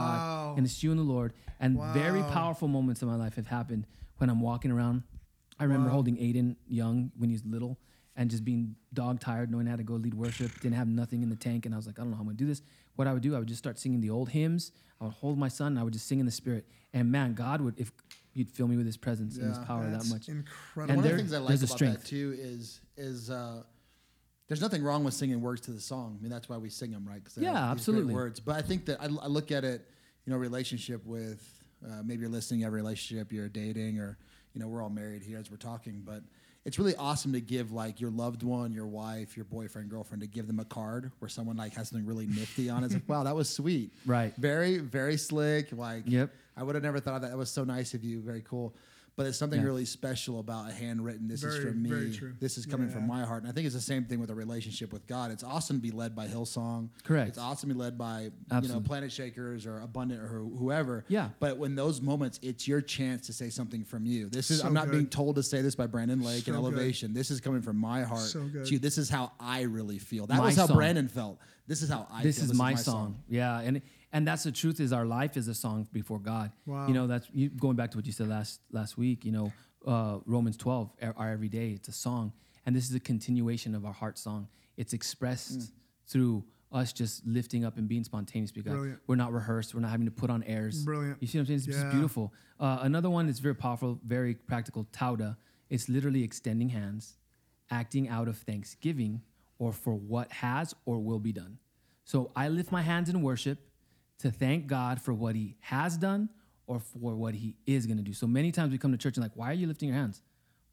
[0.52, 1.32] God, and it's you and the Lord.
[1.60, 3.86] And very powerful moments in my life have happened
[4.18, 5.02] when I'm walking around.
[5.58, 5.94] I remember Wow.
[5.94, 7.78] holding Aiden young when he was little
[8.16, 11.30] and just being dog tired, knowing how to go lead worship, didn't have nothing in
[11.30, 11.64] the tank.
[11.66, 12.60] And I was like, I don't know how I'm going to do this.
[12.96, 14.70] What I would do, I would just start singing the old hymns.
[15.00, 16.66] I would hold my son and I would just sing in the spirit.
[16.92, 17.92] And man, God would, if
[18.34, 20.28] you'd fill me with his presence and his Yeah, power that much.
[20.28, 20.82] incredible.
[20.92, 22.00] And One there- of the things I like about strength.
[22.02, 23.62] that too is is uh,
[24.48, 26.16] there's nothing wrong with singing words to the song.
[26.18, 27.22] I mean, that's why we sing them, right?
[27.36, 28.14] Yeah, have these great absolutely.
[28.14, 29.88] Words, but I think that I, I look at it,
[30.26, 31.42] you know, relationship with
[31.84, 34.18] uh, maybe you're listening, you have a relationship, you're dating, or
[34.52, 36.22] you know, we're all married here as we're talking, but.
[36.64, 40.26] It's really awesome to give like your loved one, your wife, your boyfriend, girlfriend, to
[40.26, 42.86] give them a card where someone like has something really nifty on it.
[42.86, 43.92] It's like, wow, that was sweet.
[44.06, 44.34] Right.
[44.36, 45.72] Very, very slick.
[45.72, 46.30] Like, Yep.
[46.56, 47.32] I would have never thought of that.
[47.32, 48.20] That was so nice of you.
[48.20, 48.74] Very cool.
[49.16, 49.66] But it's something Yeah.
[49.66, 51.28] really special about a handwritten.
[51.28, 51.88] This is Very, from me.
[51.90, 52.32] very true.
[52.40, 54.34] This is coming from my heart, and I think it's the same thing with a
[54.34, 55.30] relationship with God.
[55.30, 56.88] It's awesome to be led by Hillsong.
[57.04, 57.28] Correct.
[57.28, 58.30] It's awesome to be led by
[58.62, 61.04] you know Planet Shakers or Abundant or whoever.
[61.08, 61.30] Yeah.
[61.40, 64.28] But when those moments, it's your chance to say something from you.
[64.28, 66.62] This is So I'm not being told to say this by Brandon Lake So and
[66.62, 66.72] good.
[66.72, 67.12] Elevation.
[67.14, 68.20] This is coming from my heart.
[68.22, 68.66] So good.
[68.66, 68.78] to you.
[68.78, 70.26] This is how I really feel.
[70.26, 70.76] That My was how song.
[70.76, 71.38] Brandon felt.
[71.66, 72.50] This is how I this feel.
[72.50, 73.16] is my, song.
[73.28, 73.80] Yeah, and
[74.14, 74.80] and that's the truth.
[74.80, 76.52] Is our life is a song before God.
[76.64, 76.86] Wow.
[76.88, 79.24] You know, that's you, going back to what you said last last week.
[79.26, 79.52] You know,
[79.86, 81.68] uh, Romans twelve, our, our everyday.
[81.70, 82.32] It's a song,
[82.64, 84.48] and this is a continuation of our heart song.
[84.78, 85.70] It's expressed Mm.
[86.06, 88.98] through us just lifting up and being spontaneous because Brilliant.
[89.06, 89.74] we're not rehearsed.
[89.74, 90.84] We're not having to put on airs.
[90.84, 91.18] Brilliant.
[91.20, 91.58] You see what I'm saying?
[91.58, 91.82] It's Yeah.
[91.82, 92.32] just beautiful.
[92.58, 94.84] Uh, another one that's very powerful, very practical.
[94.86, 95.36] Todah.
[95.70, 97.16] It's literally extending hands,
[97.70, 99.22] acting out of thanksgiving
[99.58, 101.58] or for what has or will be done.
[102.04, 103.58] So I lift my hands in worship
[104.18, 106.28] to thank God for what He has done
[106.66, 108.12] or for what He is going to do.
[108.12, 110.22] So many times we come to church and like, why are you lifting your hands?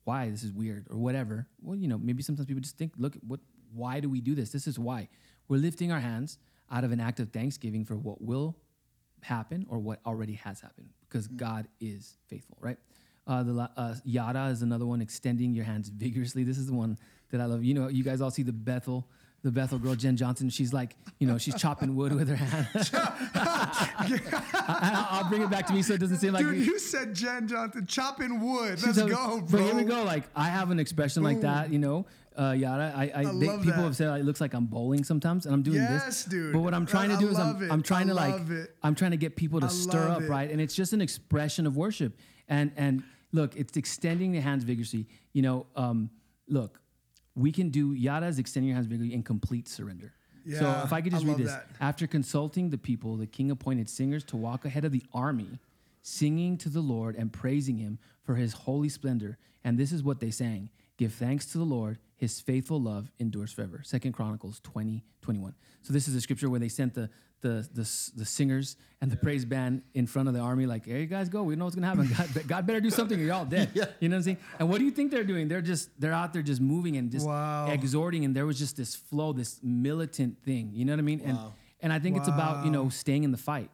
[0.04, 1.48] Why this is weird or whatever.
[1.62, 3.40] Well, you know, maybe sometimes people just think, look, what?
[3.74, 4.50] Why do we do this?
[4.52, 5.08] This is why
[5.48, 6.38] we're lifting our hands
[6.70, 8.58] out of an act of thanksgiving for what will
[9.22, 12.78] happen or what already has happened because God is faithful, right?
[13.28, 16.44] Uh, the uh, yada is another one, extending your hands vigorously.
[16.44, 16.98] This is the one
[17.30, 17.64] that I love.
[17.64, 19.08] You know, you guys all see the Bethel,
[19.44, 20.50] the Bethel girl, Jen Johnson.
[20.50, 22.68] She's like, you know, she's chopping wood with her hand.
[23.34, 26.46] I, will bring it back to me so it doesn't seem like.
[26.46, 28.82] Dude, you said Jen Johnson chopping wood.
[28.84, 29.48] Let's go, bro.
[29.50, 30.04] But here we go.
[30.04, 32.06] Like I have an expression like that, you know.
[32.38, 32.94] Uh, yada.
[32.96, 33.74] I, I, they, people that.
[33.74, 36.26] have said it looks like I'm bowling sometimes, and I'm doing Yes, this.
[36.26, 36.54] dude.
[36.54, 37.70] But what I'm trying to I do is I'm.
[37.70, 38.76] I'm trying I to like it.
[38.82, 40.30] I'm trying to get people to I stir up, it.
[40.30, 40.50] right?
[40.50, 42.18] And it's just an expression of worship.
[42.48, 45.08] And and look, it's extending the hands vigorously.
[45.34, 46.10] You know, um,
[46.48, 46.80] look,
[47.36, 50.14] we can do yada is extending your hands vigorously in complete surrender.
[50.46, 51.68] Yeah, so if I could just I read this, that.
[51.80, 55.60] after consulting the people, the king appointed singers to walk ahead of the army,
[56.02, 59.38] singing to the Lord and praising him for his holy splendor.
[59.64, 63.52] And this is what they sang Give thanks to the Lord, his faithful love endures
[63.52, 63.82] forever.
[63.84, 65.56] Second Chronicles 20, 21.
[65.82, 67.10] So this is a scripture where they sent the
[67.42, 67.82] the the,
[68.16, 71.42] the singers and the praise band in front of the army, like, you guys go.
[71.42, 72.08] We know what's gonna happen.
[72.16, 73.72] God, God better do something or you're all dead.
[73.74, 73.86] Yeah.
[74.00, 74.38] You know what I'm saying?
[74.60, 75.48] And what do you think they're doing?
[75.48, 77.72] They're just they're out there just moving and just Wow.
[77.72, 80.70] exhorting, and there was just this flow, this militant thing.
[80.76, 81.22] You know what I mean?
[81.26, 81.40] And
[81.82, 83.72] and I think it's about, you know, staying in the fight.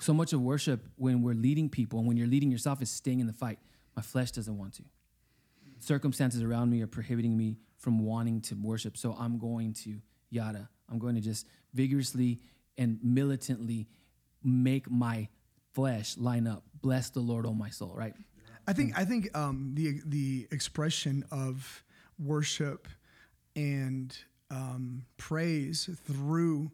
[0.00, 3.20] So much of worship when we're leading people and when you're leading yourself is staying
[3.20, 3.58] in the fight.
[3.96, 4.82] My flesh doesn't want to.
[5.78, 8.96] Circumstances around me are prohibiting me from wanting to worship.
[8.96, 10.00] So I'm going to
[10.30, 10.68] yada.
[10.88, 12.40] I'm going to just vigorously
[12.78, 13.88] and militantly
[14.44, 15.28] make my
[15.72, 16.62] flesh line up.
[16.80, 18.14] Bless the Lord, oh my soul, right?
[18.66, 21.84] I think I think um, the the expression of
[22.18, 22.86] worship
[23.56, 24.16] and
[24.50, 26.70] um, praise through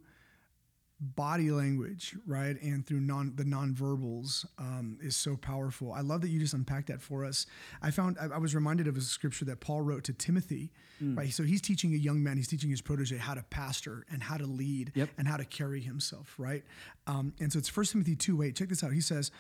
[0.98, 5.92] body language, right, and through non the nonverbals um, is so powerful.
[5.92, 7.46] I love that you just unpacked that for us.
[7.82, 11.30] I found I, I was reminded of a scripture that Paul wrote to Timothy, right?
[11.30, 14.36] So he's teaching a young man, he's teaching his protege how to pastor and how
[14.38, 15.10] to lead Yep.
[15.18, 16.64] and how to carry himself, right?
[17.06, 18.56] Um, and so it's 1 Timothy 2 8.
[18.56, 18.92] Check this out.
[18.92, 19.30] He says,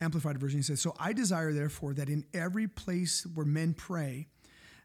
[0.00, 4.26] Amplified version, he says, So I desire, therefore, that in every place where men pray,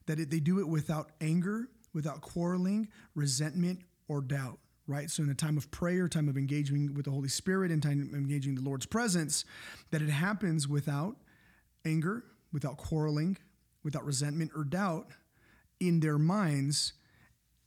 [0.06, 4.60] that it, they do it without anger, without quarreling, resentment, or doubt.
[4.90, 5.08] Right.
[5.12, 8.02] So, in a time of prayer, time of engaging with the Holy Spirit, and time
[8.02, 9.46] of engaging the Lord's presence,
[9.92, 11.16] that it happens without
[11.86, 13.38] anger, without quarreling,
[13.84, 15.12] without resentment or doubt
[15.80, 16.94] in their minds,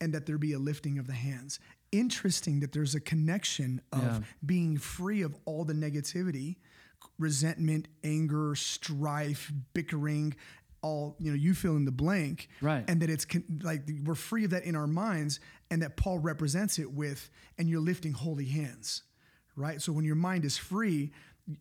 [0.01, 1.61] and that there be a lifting of the hands.
[1.93, 4.21] Interesting that there's a connection of Yeah.
[4.45, 6.57] being free of all the negativity,
[7.21, 10.35] resentment, anger, strife, bickering,
[10.83, 12.85] all you know, you fill in the blank, Right.
[12.89, 16.19] And that it's con- like we're free of that in our minds, and that Paul
[16.19, 19.03] represents it with, and you're lifting holy hands,
[19.57, 19.81] right?
[19.81, 21.13] So when your mind is free,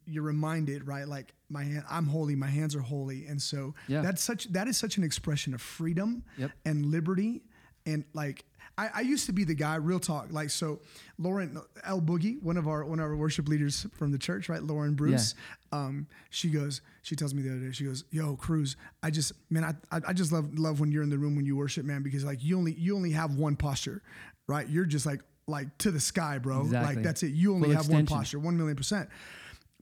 [0.06, 1.08] you're reminded, right?
[1.08, 4.02] Like my hand, I'm holy, my hands are holy, and so Yeah.
[4.02, 6.52] that's such that is such an expression of freedom Yep.
[6.66, 7.44] and liberty,
[7.86, 8.46] and like
[8.78, 10.80] I, I used to be the guy, real talk, like so.
[11.18, 14.64] Lauren L Boogie, one of our one of our worship leaders from the church, right?
[14.64, 15.36] Lauren Bruce.
[15.72, 19.34] Um, she goes, she tells me the other day, she goes, "Yo, Cruz, I just
[19.50, 21.86] man, I, I I just love love when you're in the room when you worship,
[21.86, 24.02] man, because like you only you only have one posture,
[24.48, 24.68] right?
[24.68, 26.62] You're just like like to the sky, bro.
[26.62, 26.96] Exactly.
[26.96, 27.34] Like that's it.
[27.34, 29.10] You only Full have one posture, one million percent.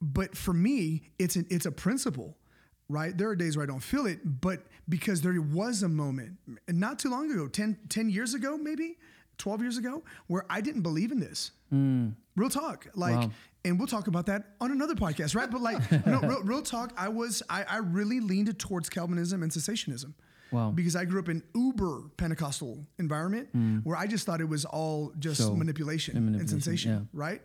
[0.02, 2.38] But for me, it's an it's a principle,
[2.90, 3.18] right?
[3.18, 6.38] There are days where I don't feel it, but because there was a moment,
[6.68, 8.98] not too long ago, 10, 10 years ago, maybe
[9.38, 11.52] 12 years ago, where I didn't believe in this.
[11.72, 12.88] Real talk.
[12.96, 13.32] Like, Wow.
[13.64, 15.50] and we'll talk about that on another podcast, right?
[15.50, 19.52] But like, no, real, real talk, I was, I, I really leaned towards Calvinism and
[19.52, 20.14] cessationism.
[20.52, 20.72] Wow.
[20.72, 23.50] Because I grew up in uber Pentecostal environment
[23.84, 27.00] where I just thought it was all just So- manipulation, and and sensation, yeah.
[27.14, 27.42] right?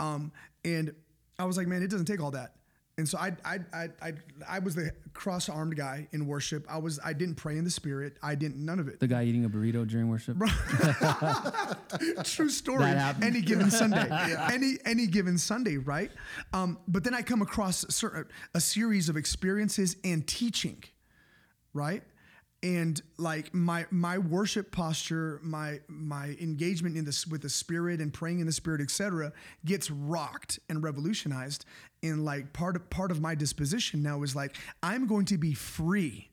[0.00, 0.32] Um,
[0.64, 0.92] and
[1.38, 2.54] I was like, man, it doesn't take all that.
[2.98, 4.12] And so I, I, I, I,
[4.48, 6.66] I was the cross-armed guy in worship.
[6.68, 8.16] I was, I didn't pray in the spirit.
[8.24, 8.98] I didn't, none of it.
[8.98, 10.36] The guy eating a burrito during worship.
[12.24, 12.84] True story.
[13.22, 14.08] Any given Sunday,
[14.52, 16.10] any any given Sunday, right?
[16.52, 20.82] Um, but then I come across a, cer- a series of experiences and teaching,
[21.72, 22.02] right?
[22.62, 28.12] And like my my worship posture, my my engagement in this with the spirit and
[28.12, 29.32] praying in the spirit, etc.,
[29.64, 31.64] gets rocked and revolutionized.
[32.02, 35.54] And like part of part of my disposition now is like I'm going to be
[35.54, 36.30] free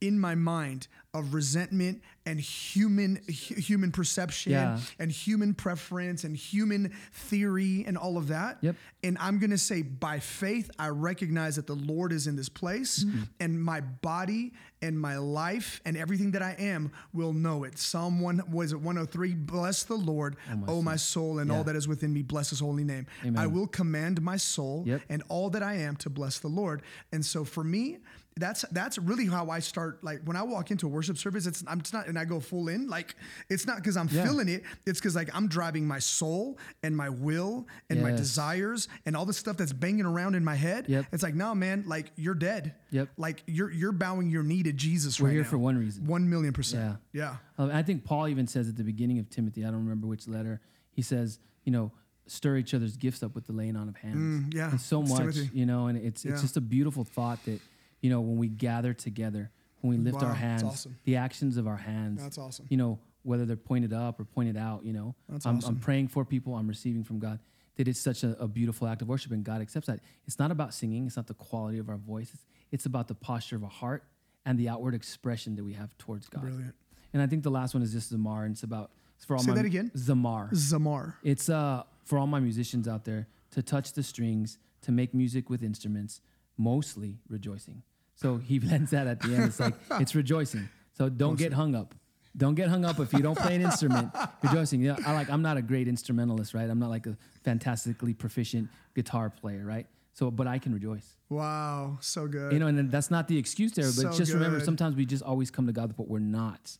[0.00, 4.78] in my mind of resentment and human hu- human perception Yeah.
[4.98, 8.58] and human preference and human theory and all of that.
[8.60, 8.76] Yep.
[9.02, 12.48] And I'm going to say by faith I recognize that the Lord is in this
[12.48, 13.22] place Mm-hmm.
[13.40, 17.76] and my body and my life and everything that I am will know it.
[17.76, 20.36] Psalm 1 was it 103 bless the Lord
[20.68, 23.06] oh my, soul and all that is within me bless his holy name.
[23.24, 23.36] Amen.
[23.42, 25.02] I will command my soul Yep.
[25.08, 26.82] and all that I am to bless the Lord.
[27.12, 27.98] And so for me,
[28.40, 30.02] that's that's really how I start.
[30.02, 32.40] Like when I walk into a worship service, it's I'm it's not, and I go
[32.40, 32.88] full in.
[32.88, 33.14] Like
[33.48, 34.24] it's not because I'm Yeah.
[34.24, 34.64] feeling it.
[34.86, 39.26] It's because like I'm driving my soul and my will and my desires and all
[39.26, 40.86] the stuff that's banging around in my head.
[40.88, 41.06] Yep.
[41.12, 41.84] It's like no, man.
[41.86, 42.74] Like you're dead.
[42.90, 43.10] Yep.
[43.16, 45.48] Like you're you're bowing your knee to Jesus We're right here now.
[45.48, 46.06] for one reason.
[46.06, 46.96] One million percent.
[47.12, 47.36] Yeah.
[47.58, 50.26] Um, I think Paul even says at the beginning of Timothy, I don't remember which
[50.26, 50.60] letter,
[50.92, 51.92] he says, you know,
[52.26, 54.16] stir each other's gifts up with the laying on of hands.
[54.16, 56.32] Mm, yeah, And so much, you know, and it's Yeah.
[56.32, 57.60] it's just a beautiful thought that,
[58.00, 60.96] you know, when we gather together, when we lift Wow, our hands, awesome.
[61.04, 62.22] the actions of our hands.
[62.22, 62.66] That's awesome.
[62.68, 65.74] You know, whether they're pointed up or pointed out, you know, That's I'm, awesome.
[65.76, 67.38] I'm praying for people, I'm receiving from God.
[67.76, 70.00] That it's such a, a beautiful act of worship, and God accepts that.
[70.26, 73.14] It's not about singing, it's not the quality of our voice, it's, it's about the
[73.14, 74.04] posture of our heart
[74.44, 76.42] and the outward expression that we have towards God.
[76.42, 76.74] Brilliant.
[77.12, 79.42] And I think the last one is just Zamar, and it's about it's for all
[79.42, 79.90] Say my that again?
[79.96, 80.50] Zamar.
[80.52, 81.14] Zamar.
[81.22, 85.48] It's uh for all my musicians out there to touch the strings, to make music
[85.50, 86.20] with instruments,
[86.56, 87.82] mostly rejoicing.
[88.20, 89.44] So he blends that at the end.
[89.44, 90.68] It's like it's rejoicing.
[90.96, 91.94] So don't get hung up.
[92.36, 94.14] Don't get hung up if you don't play an instrument.
[94.42, 94.80] Rejoicing.
[94.80, 95.28] Yeah, I like.
[95.28, 96.70] I'm not a great instrumentalist, right?
[96.70, 99.86] I'm not like a fantastically proficient guitar player, right?
[100.12, 101.16] So, but I can rejoice.
[101.28, 101.98] Wow.
[102.00, 102.52] So good.
[102.52, 105.24] You know, and that's not the excuse there, but So just remember sometimes we just
[105.24, 106.78] always come to God what we're not.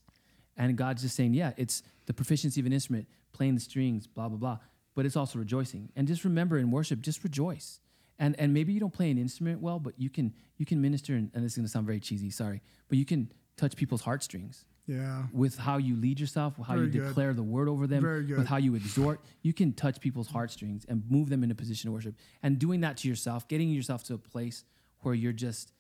[0.57, 4.29] And God's just saying, yeah, it's the proficiency of an instrument, playing the strings, blah,
[4.29, 4.59] blah, blah.
[4.95, 5.91] But it's also rejoicing.
[5.97, 7.81] And just remember in worship, just rejoice.
[8.21, 11.15] And and maybe you don't play an instrument well, but you can you can minister,
[11.15, 14.65] and, and this is gonna sound very cheesy, sorry, but you can touch people's heartstrings
[14.87, 15.25] yeah.
[15.33, 17.09] with how you lead yourself, with how Very you good.
[17.09, 18.39] declare the word over them, Very good.
[18.39, 19.21] with how you exhort.
[19.43, 22.15] You can touch people's heartstrings and move them in a position of worship.
[22.43, 24.65] And doing that to yourself, getting yourself to a place
[25.01, 25.73] where you're just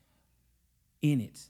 [1.03, 1.41] in it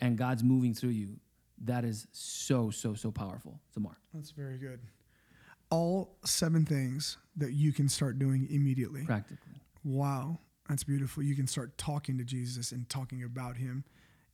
[0.00, 1.18] and God's moving through you,
[1.64, 3.60] that is so, so, so powerful.
[3.76, 3.96] Zamar.
[4.14, 4.80] That's very good.
[5.70, 9.04] All seven things that you can start doing immediately.
[9.04, 9.59] Practically.
[9.84, 11.22] Wow, that's beautiful.
[11.22, 13.84] You can start talking to Jesus and talking about him.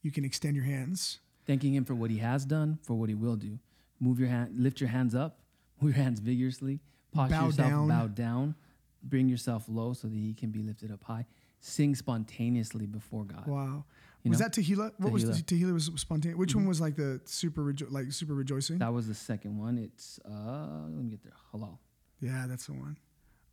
[0.01, 1.19] You can extend your hands.
[1.45, 3.59] Thanking him for what he has done, for what he will do.
[3.99, 5.39] Move your hand, lift your hands up,
[5.81, 6.79] move your hands vigorously,
[7.11, 7.87] posture Bow yourself, down.
[7.87, 8.55] bow down,
[9.03, 11.25] bring yourself low so that he can be lifted up high.
[11.59, 13.47] Sing spontaneously before God.
[13.47, 13.85] Wow.
[14.23, 14.45] You was know?
[14.47, 14.91] that Tehillah?
[14.97, 16.37] What was the Tehillah was spontaneous?
[16.37, 18.77] Which one was like the super rejo- like super rejoicing?
[18.79, 19.77] That was the second one.
[19.77, 21.33] It's uh let me get there.
[21.53, 21.77] Halal.
[22.19, 22.97] yeah, that's the one.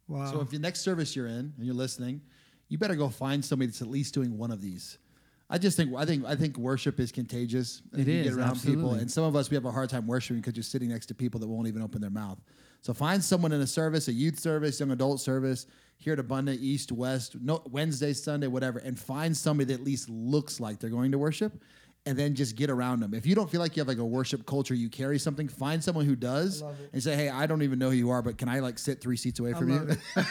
[0.08, 0.30] Wow.
[0.30, 2.20] So if the next service you're in and you're listening,
[2.68, 4.98] you better go find somebody that's at least doing one of these.
[5.50, 7.82] I just think I think I think worship is contagious.
[7.94, 9.90] I It you is, get around people, and some of us we have a hard
[9.90, 12.38] time worshiping because you're sitting next to people that won't even open their mouth.
[12.80, 16.60] So find someone in a service, a youth service, young adult service, here at Abundant,
[16.60, 20.90] East, West, no, Wednesday, Sunday, whatever, and find somebody that at least looks like they're
[20.90, 21.62] going to worship,
[22.06, 23.14] and then just get around them.
[23.14, 25.82] If you don't feel like you have like a worship culture, you carry something, find
[25.82, 28.48] someone who does, and say, "Hey, I don't even know who you are, but can
[28.48, 29.76] I like sit three seats away from you?"
[30.16, 30.22] you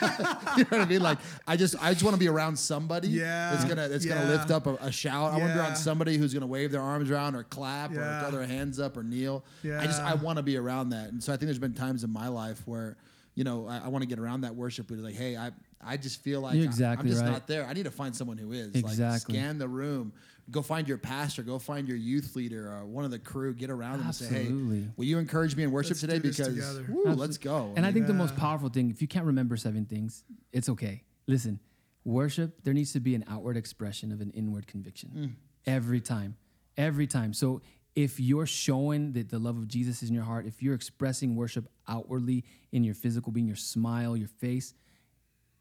[0.66, 1.02] know what I mean?
[1.02, 1.18] Like,
[1.48, 4.16] I just I just want to be around somebody Yeah, that's gonna that's yeah.
[4.16, 5.34] gonna lift up a, a shout.
[5.34, 8.20] I want to be around somebody who's gonna wave their arms around or clap Yeah.
[8.20, 9.44] or throw their hands up or kneel.
[9.64, 9.82] Yeah.
[9.82, 12.04] I just I want to be around that, and so I think there's been times
[12.04, 12.98] in my life where
[13.34, 15.52] you know I, I want to get around that worship, but like, hey, I
[15.86, 17.32] I just feel like You're I- exactly I'm just right.
[17.32, 17.66] not there.
[17.66, 18.76] I need to find someone who is.
[18.76, 19.04] Exactly.
[19.06, 20.14] Like, scan the room.
[20.52, 21.42] Go find your pastor.
[21.42, 23.54] Go find your youth leader or one of the crew.
[23.54, 26.20] Get around them and say, "Hey, will you encourage me in worship Let's today?
[26.20, 29.56] Because woo, let's go." And I think the most powerful thing, if you can't remember
[29.56, 31.04] seven things, it's okay.
[31.28, 31.60] Listen,
[32.04, 35.32] worship, there needs to be an outward expression of an inward conviction Mm.
[35.66, 36.36] every time.
[36.76, 37.34] Every time.
[37.34, 37.62] So
[37.96, 41.36] if you're showing that the love of Jesus is in your heart, if you're expressing
[41.36, 44.74] worship outwardly in your physical being, your smile, your face,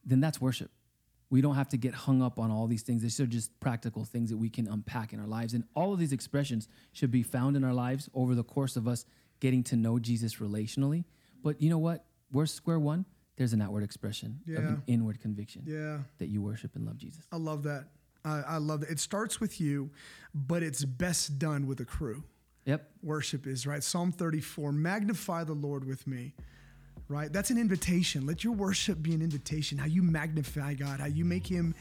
[0.05, 0.71] then that's worship.
[1.33, 3.01] We don't have to get hung up on all these things.
[3.01, 5.55] These are just practical things that we can unpack in our lives.
[5.55, 8.87] And all of these expressions should be found in our lives over the course of
[8.87, 9.07] us
[9.41, 11.05] getting to know Jesus relationally.
[11.43, 12.05] But you know what?
[12.33, 13.07] We're square one.
[13.37, 16.01] there's an outward expression of an inward conviction Yeah.
[16.19, 17.25] that you worship and love Jesus.
[17.33, 17.87] I love that.
[18.27, 18.91] I, I love that.
[18.91, 19.91] It starts with you,
[20.35, 22.25] but it's best done with a crew.
[22.67, 22.91] Yep.
[23.03, 23.83] Worship is, right?
[23.83, 26.35] Psalm 34 Magnify the Lord with me,
[27.09, 27.33] right?
[27.33, 28.27] That's an invitation.
[28.27, 29.79] Let your worship be an invitation.
[29.79, 31.75] How you magnify God, how you make him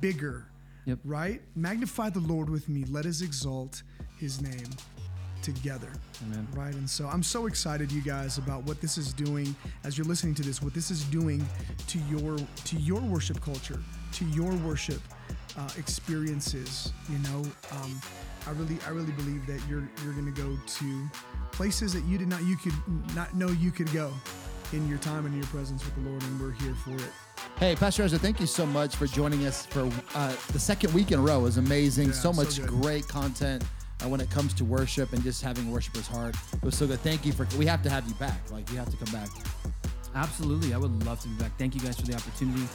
[0.00, 0.46] bigger,
[0.86, 0.98] Yep.
[1.04, 1.42] right?
[1.54, 2.84] Magnify the Lord with me.
[2.84, 3.82] Let us exalt
[4.18, 4.68] his name
[5.42, 5.88] together.
[6.26, 6.46] Amen.
[6.54, 6.74] Right.
[6.74, 9.54] And so I'm so excited, you guys, about what this is doing
[9.84, 11.46] as you're listening to this, what this is doing
[11.88, 13.80] to your to your worship culture,
[14.12, 15.00] to your worship
[15.56, 16.92] uh, experiences.
[17.08, 17.42] You know,
[17.72, 18.00] um,
[18.46, 21.10] I really I really believe that you're you're gonna go to
[21.52, 22.74] places that you did not you could
[23.14, 24.12] not know you could go
[24.72, 27.10] in your time and in your presence with the Lord, and we're here for it.
[27.58, 31.12] Hey, Pastor Ezra, thank you so much for joining us for uh, the second week
[31.12, 31.40] in a row.
[31.40, 32.08] It was amazing.
[32.08, 32.68] Yeah, so so much good.
[32.68, 33.64] great content
[34.02, 36.34] uh, when it comes to worship and just having worshippers' heart.
[36.52, 37.00] It was so good.
[37.00, 37.46] Thank you for.
[37.58, 38.50] We have to have you back.
[38.50, 39.28] Like you have to come back.
[40.14, 40.74] Absolutely.
[40.74, 41.56] I would love to be back.
[41.58, 42.66] Thank you guys for the opportunity.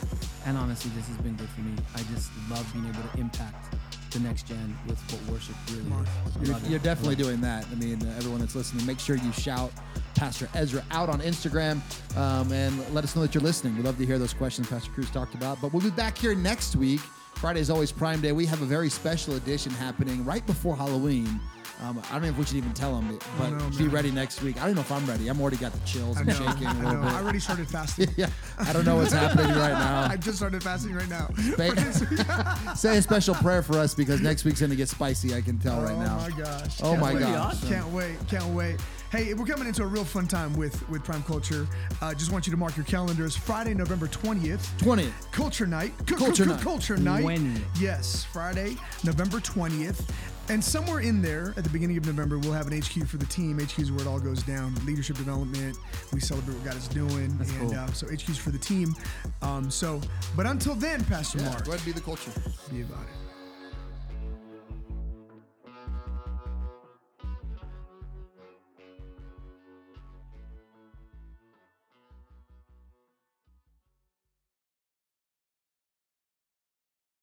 [0.46, 1.74] And honestly, this has been good for me.
[1.94, 3.74] I just love being able to impact
[4.16, 6.48] the next gen with what worship really is.
[6.48, 7.66] You're, you're definitely doing that.
[7.70, 9.70] I mean, uh, everyone that's listening, make sure you shout
[10.14, 11.80] Pastor Ezra out on Instagram
[12.16, 13.76] um, and let us know that you're listening.
[13.76, 15.60] We'd love to hear those questions Pastor Cruz talked about.
[15.60, 17.00] But we'll be back here next week.
[17.34, 18.32] Friday is always Prime Day.
[18.32, 21.38] We have a very special edition happening right before Halloween.
[21.82, 23.90] Um, I don't know if we should even tell them, but know, be man.
[23.90, 24.60] ready next week.
[24.62, 25.28] I don't know if I'm ready.
[25.28, 27.02] I'm already got the chills I and shaking a I little know.
[27.02, 27.12] bit.
[27.12, 28.08] I already started fasting.
[28.16, 30.08] yeah, I don't know what's happening right now.
[30.10, 31.28] I just started fasting right now.
[31.56, 35.34] Ba- Say a special prayer for us because next week's going to get spicy.
[35.34, 36.18] I can tell right now.
[36.18, 36.80] oh my gosh.
[36.82, 37.20] Oh Can't my wait.
[37.20, 37.64] gosh.
[37.68, 38.16] Can't wait.
[38.28, 38.80] Can't wait.
[39.12, 41.66] Hey, we're coming into a real fun time with with Prime Culture.
[42.00, 43.36] Uh, just want you to mark your calendars.
[43.36, 44.66] Friday, November 20th.
[44.78, 45.30] 20th.
[45.30, 45.92] Culture Night.
[46.08, 46.60] C- Culture c- Night.
[46.62, 47.24] Culture Night.
[47.24, 47.60] 20th.
[47.78, 50.08] Yes, Friday, November 20th.
[50.48, 53.26] And somewhere in there, at the beginning of November, we'll have an HQ for the
[53.26, 53.58] team.
[53.58, 54.74] HQ is where it all goes down.
[54.86, 55.76] Leadership development.
[56.12, 57.36] We celebrate what God is doing.
[57.38, 57.74] That's and cool.
[57.78, 58.94] uh, so HQ's for the team.
[59.42, 60.00] Um, so,
[60.36, 62.30] but until then, Pastor Yeah, Mark, go ahead and be the culture.
[62.70, 63.25] be about it.